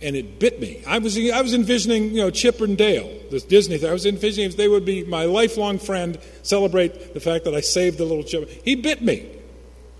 And 0.00 0.16
it 0.16 0.40
bit 0.40 0.60
me. 0.60 0.82
I 0.86 0.98
was, 0.98 1.16
I 1.16 1.40
was 1.40 1.54
envisioning, 1.54 2.10
you 2.10 2.22
know, 2.22 2.30
Chip 2.30 2.60
and 2.60 2.76
Dale, 2.76 3.08
this 3.30 3.44
Disney 3.44 3.78
thing. 3.78 3.88
I 3.88 3.92
was 3.92 4.04
envisioning 4.04 4.50
if 4.50 4.56
they 4.56 4.66
would 4.66 4.84
be 4.84 5.04
my 5.04 5.26
lifelong 5.26 5.78
friend, 5.78 6.18
celebrate 6.42 7.14
the 7.14 7.20
fact 7.20 7.44
that 7.44 7.54
I 7.54 7.60
saved 7.60 7.98
the 7.98 8.04
little 8.04 8.24
chip. 8.24 8.50
He 8.64 8.74
bit 8.74 9.00
me. 9.02 9.28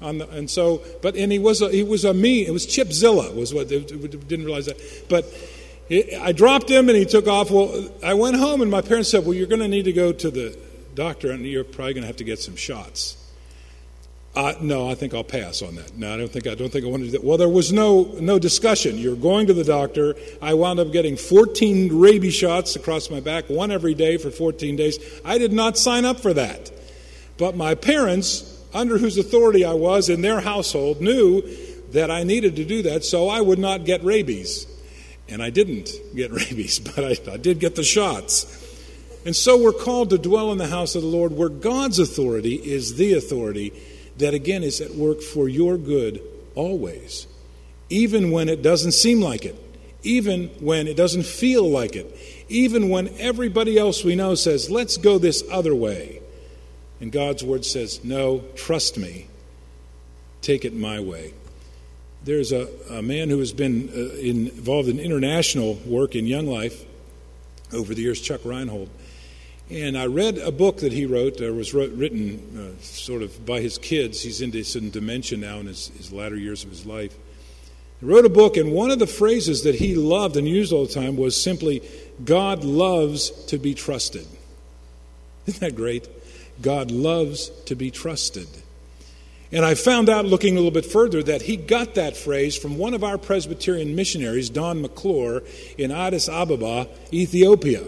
The, 0.02 0.28
and 0.30 0.50
so, 0.50 0.82
but, 1.00 1.16
and 1.16 1.30
he 1.32 1.38
was 1.38 1.62
a, 1.62 1.70
he 1.70 1.82
was 1.82 2.04
a 2.04 2.12
me, 2.12 2.46
it 2.46 2.50
was 2.50 2.66
Chipzilla, 2.66 3.34
was 3.34 3.54
what, 3.54 3.68
didn't 3.68 4.44
realize 4.44 4.66
that. 4.66 4.78
But 5.08 5.24
it, 5.88 6.20
I 6.20 6.32
dropped 6.32 6.70
him 6.70 6.88
and 6.88 6.96
he 6.96 7.04
took 7.04 7.26
off. 7.26 7.50
Well, 7.50 7.88
I 8.02 8.14
went 8.14 8.36
home 8.36 8.62
and 8.62 8.70
my 8.70 8.82
parents 8.82 9.10
said, 9.10 9.24
well, 9.24 9.34
you're 9.34 9.46
going 9.46 9.60
to 9.60 9.68
need 9.68 9.84
to 9.84 9.92
go 9.92 10.12
to 10.12 10.30
the 10.30 10.58
doctor 10.94 11.30
and 11.30 11.44
you're 11.44 11.64
probably 11.64 11.94
going 11.94 12.02
to 12.02 12.06
have 12.06 12.16
to 12.16 12.24
get 12.24 12.38
some 12.38 12.56
shots. 12.56 13.16
Uh, 14.34 14.54
no, 14.62 14.88
I 14.88 14.94
think 14.94 15.12
I'll 15.12 15.24
pass 15.24 15.60
on 15.60 15.74
that. 15.74 15.94
No, 15.94 16.14
I 16.14 16.16
don't 16.16 16.32
think 16.32 16.46
I 16.46 16.54
don't 16.54 16.72
think 16.72 16.86
I 16.86 16.88
want 16.88 17.02
to 17.02 17.06
do 17.06 17.12
that. 17.12 17.24
Well, 17.24 17.36
there 17.36 17.50
was 17.50 17.70
no 17.70 18.04
no 18.18 18.38
discussion. 18.38 18.96
You're 18.96 19.14
going 19.14 19.46
to 19.48 19.52
the 19.52 19.64
doctor. 19.64 20.16
I 20.40 20.54
wound 20.54 20.80
up 20.80 20.90
getting 20.90 21.18
14 21.18 21.98
rabies 21.98 22.32
shots 22.32 22.74
across 22.74 23.10
my 23.10 23.20
back, 23.20 23.50
one 23.50 23.70
every 23.70 23.92
day 23.92 24.16
for 24.16 24.30
14 24.30 24.74
days. 24.74 24.98
I 25.22 25.36
did 25.36 25.52
not 25.52 25.76
sign 25.76 26.06
up 26.06 26.18
for 26.18 26.32
that, 26.32 26.70
but 27.36 27.56
my 27.56 27.74
parents, 27.74 28.51
under 28.74 28.98
whose 28.98 29.18
authority 29.18 29.64
I 29.64 29.74
was 29.74 30.08
in 30.08 30.22
their 30.22 30.40
household, 30.40 31.00
knew 31.00 31.42
that 31.92 32.10
I 32.10 32.22
needed 32.22 32.56
to 32.56 32.64
do 32.64 32.82
that, 32.82 33.04
so 33.04 33.28
I 33.28 33.40
would 33.40 33.58
not 33.58 33.84
get 33.84 34.02
rabies, 34.02 34.66
and 35.28 35.42
I 35.42 35.50
didn't 35.50 35.90
get 36.14 36.30
rabies, 36.32 36.78
but 36.78 37.04
I, 37.04 37.32
I 37.32 37.36
did 37.36 37.60
get 37.60 37.76
the 37.76 37.84
shots. 37.84 38.58
And 39.24 39.36
so 39.36 39.62
we're 39.62 39.72
called 39.72 40.10
to 40.10 40.18
dwell 40.18 40.50
in 40.50 40.58
the 40.58 40.66
house 40.66 40.94
of 40.94 41.02
the 41.02 41.08
Lord, 41.08 41.32
where 41.32 41.48
God's 41.48 41.98
authority 41.98 42.54
is 42.54 42.96
the 42.96 43.14
authority 43.14 43.72
that 44.18 44.34
again 44.34 44.62
is 44.62 44.80
at 44.80 44.94
work 44.94 45.20
for 45.20 45.48
your 45.48 45.76
good 45.76 46.20
always, 46.54 47.26
even 47.88 48.30
when 48.30 48.48
it 48.48 48.62
doesn't 48.62 48.92
seem 48.92 49.20
like 49.20 49.44
it, 49.44 49.56
even 50.02 50.48
when 50.60 50.88
it 50.88 50.96
doesn't 50.96 51.24
feel 51.24 51.68
like 51.68 51.94
it, 51.94 52.16
even 52.48 52.88
when 52.88 53.08
everybody 53.18 53.78
else 53.78 54.02
we 54.04 54.16
know 54.16 54.34
says, 54.34 54.70
let's 54.70 54.96
go 54.96 55.18
this 55.18 55.44
other 55.50 55.74
way. 55.74 56.21
And 57.02 57.10
God's 57.10 57.42
word 57.42 57.64
says, 57.64 58.04
No, 58.04 58.44
trust 58.54 58.96
me. 58.96 59.26
Take 60.40 60.64
it 60.64 60.72
my 60.72 61.00
way. 61.00 61.34
There's 62.24 62.52
a, 62.52 62.68
a 62.88 63.02
man 63.02 63.28
who 63.28 63.40
has 63.40 63.52
been 63.52 63.88
uh, 63.88 64.14
in, 64.14 64.46
involved 64.46 64.88
in 64.88 65.00
international 65.00 65.74
work 65.84 66.14
in 66.14 66.26
Young 66.26 66.46
Life 66.46 66.84
over 67.72 67.92
the 67.92 68.02
years, 68.02 68.20
Chuck 68.20 68.44
Reinhold. 68.44 68.88
And 69.68 69.98
I 69.98 70.06
read 70.06 70.38
a 70.38 70.52
book 70.52 70.78
that 70.78 70.92
he 70.92 71.04
wrote, 71.04 71.40
or 71.40 71.52
was 71.52 71.74
wrote, 71.74 71.90
written 71.90 72.76
uh, 72.78 72.82
sort 72.82 73.22
of 73.22 73.44
by 73.44 73.60
his 73.60 73.78
kids. 73.78 74.22
He's 74.22 74.40
into 74.40 74.62
some 74.62 74.90
dementia 74.90 75.38
now 75.38 75.58
in 75.58 75.66
his, 75.66 75.88
his 75.96 76.12
latter 76.12 76.36
years 76.36 76.62
of 76.62 76.70
his 76.70 76.86
life. 76.86 77.16
He 77.98 78.06
wrote 78.06 78.26
a 78.26 78.28
book, 78.28 78.56
and 78.56 78.70
one 78.70 78.92
of 78.92 79.00
the 79.00 79.08
phrases 79.08 79.64
that 79.64 79.74
he 79.74 79.96
loved 79.96 80.36
and 80.36 80.46
used 80.46 80.72
all 80.72 80.86
the 80.86 80.94
time 80.94 81.16
was 81.16 81.40
simply, 81.40 81.82
God 82.24 82.62
loves 82.62 83.30
to 83.46 83.58
be 83.58 83.74
trusted. 83.74 84.26
Isn't 85.46 85.60
that 85.60 85.74
great? 85.74 86.08
God 86.60 86.90
loves 86.90 87.48
to 87.66 87.74
be 87.74 87.90
trusted. 87.90 88.48
And 89.52 89.66
I 89.66 89.74
found 89.74 90.08
out 90.08 90.24
looking 90.24 90.54
a 90.54 90.56
little 90.56 90.70
bit 90.70 90.86
further 90.86 91.22
that 91.24 91.42
he 91.42 91.56
got 91.56 91.94
that 91.94 92.16
phrase 92.16 92.56
from 92.56 92.78
one 92.78 92.94
of 92.94 93.04
our 93.04 93.18
Presbyterian 93.18 93.94
missionaries, 93.94 94.48
Don 94.48 94.80
McClure, 94.80 95.42
in 95.76 95.90
Addis 95.90 96.28
Ababa, 96.28 96.88
Ethiopia. 97.12 97.82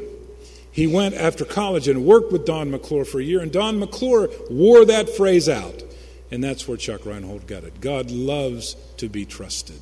He 0.71 0.87
went 0.87 1.15
after 1.15 1.45
college 1.45 1.89
and 1.89 2.05
worked 2.05 2.33
with 2.33 2.45
Don 2.45 2.71
McClure 2.71 3.07
for 3.07 3.19
a 3.19 3.25
year, 3.25 3.41
and 3.41 3.51
Don 3.51 3.79
McClure 3.79 4.29
wore 4.51 4.85
that 4.85 5.09
phrase 5.09 5.49
out. 5.49 5.83
And 6.31 6.43
that's 6.43 6.67
where 6.67 6.77
Chuck 6.77 7.07
Reinhold 7.07 7.47
got 7.47 7.65
it. 7.65 7.81
God 7.81 8.11
loves 8.11 8.77
to 8.97 9.09
be 9.09 9.25
trusted. 9.25 9.81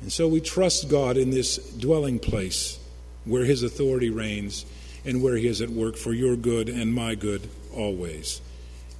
And 0.00 0.12
so 0.12 0.28
we 0.28 0.40
trust 0.40 0.88
God 0.88 1.16
in 1.16 1.30
this 1.30 1.56
dwelling 1.56 2.18
place 2.18 2.78
where 3.24 3.44
His 3.44 3.62
authority 3.62 4.08
reigns 4.08 4.64
and 5.04 5.22
where 5.22 5.36
He 5.36 5.46
is 5.46 5.60
at 5.60 5.70
work 5.70 5.96
for 5.96 6.12
your 6.12 6.36
good 6.36 6.68
and 6.68 6.92
my 6.92 7.14
good 7.14 7.48
always. 7.74 8.40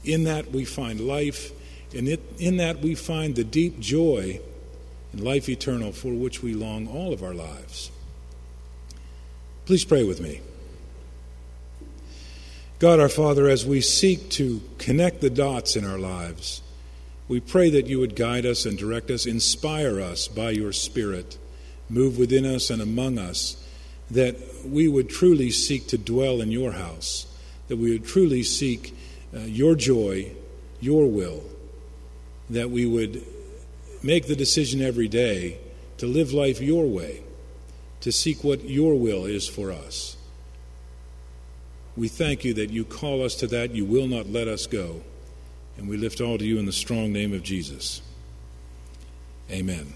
In 0.04 0.24
that 0.24 0.50
we 0.52 0.64
find 0.64 1.00
life, 1.00 1.52
and 1.94 2.08
in 2.38 2.58
that 2.58 2.80
we 2.80 2.94
find 2.94 3.34
the 3.34 3.44
deep 3.44 3.80
joy 3.80 4.40
and 5.12 5.22
life 5.22 5.48
eternal 5.48 5.92
for 5.92 6.12
which 6.12 6.42
we 6.42 6.54
long 6.54 6.86
all 6.86 7.12
of 7.12 7.22
our 7.22 7.34
lives. 7.34 7.90
Please 9.66 9.84
pray 9.84 10.04
with 10.04 10.20
me. 10.20 10.40
God 12.78 13.00
our 13.00 13.08
Father, 13.08 13.48
as 13.48 13.66
we 13.66 13.80
seek 13.80 14.30
to 14.30 14.62
connect 14.78 15.20
the 15.20 15.30
dots 15.30 15.74
in 15.74 15.84
our 15.84 15.98
lives, 15.98 16.62
we 17.26 17.40
pray 17.40 17.70
that 17.70 17.86
you 17.86 17.98
would 17.98 18.14
guide 18.14 18.46
us 18.46 18.64
and 18.64 18.78
direct 18.78 19.10
us, 19.10 19.26
inspire 19.26 20.00
us 20.00 20.28
by 20.28 20.50
your 20.50 20.72
Spirit, 20.72 21.36
move 21.90 22.16
within 22.16 22.46
us 22.46 22.70
and 22.70 22.80
among 22.80 23.18
us, 23.18 23.62
that 24.10 24.36
we 24.64 24.88
would 24.88 25.08
truly 25.08 25.50
seek 25.50 25.86
to 25.88 25.98
dwell 25.98 26.40
in 26.40 26.50
your 26.50 26.72
house, 26.72 27.26
that 27.68 27.76
we 27.76 27.92
would 27.92 28.06
truly 28.06 28.42
seek 28.42 28.94
uh, 29.34 29.40
your 29.40 29.74
joy, 29.74 30.32
your 30.80 31.06
will, 31.06 31.42
that 32.48 32.70
we 32.70 32.86
would 32.86 33.22
make 34.02 34.26
the 34.26 34.36
decision 34.36 34.80
every 34.80 35.08
day 35.08 35.58
to 35.98 36.06
live 36.06 36.32
life 36.32 36.60
your 36.60 36.86
way, 36.86 37.22
to 38.00 38.12
seek 38.12 38.42
what 38.42 38.64
your 38.64 38.94
will 38.94 39.26
is 39.26 39.46
for 39.46 39.70
us. 39.70 40.16
We 41.96 42.08
thank 42.08 42.44
you 42.44 42.54
that 42.54 42.70
you 42.70 42.84
call 42.84 43.24
us 43.24 43.34
to 43.36 43.48
that. 43.48 43.74
You 43.74 43.84
will 43.84 44.06
not 44.06 44.28
let 44.28 44.46
us 44.46 44.66
go. 44.66 45.02
And 45.76 45.88
we 45.88 45.96
lift 45.96 46.20
all 46.20 46.38
to 46.38 46.44
you 46.44 46.58
in 46.58 46.66
the 46.66 46.72
strong 46.72 47.12
name 47.12 47.34
of 47.34 47.42
Jesus. 47.42 48.02
Amen. 49.50 49.92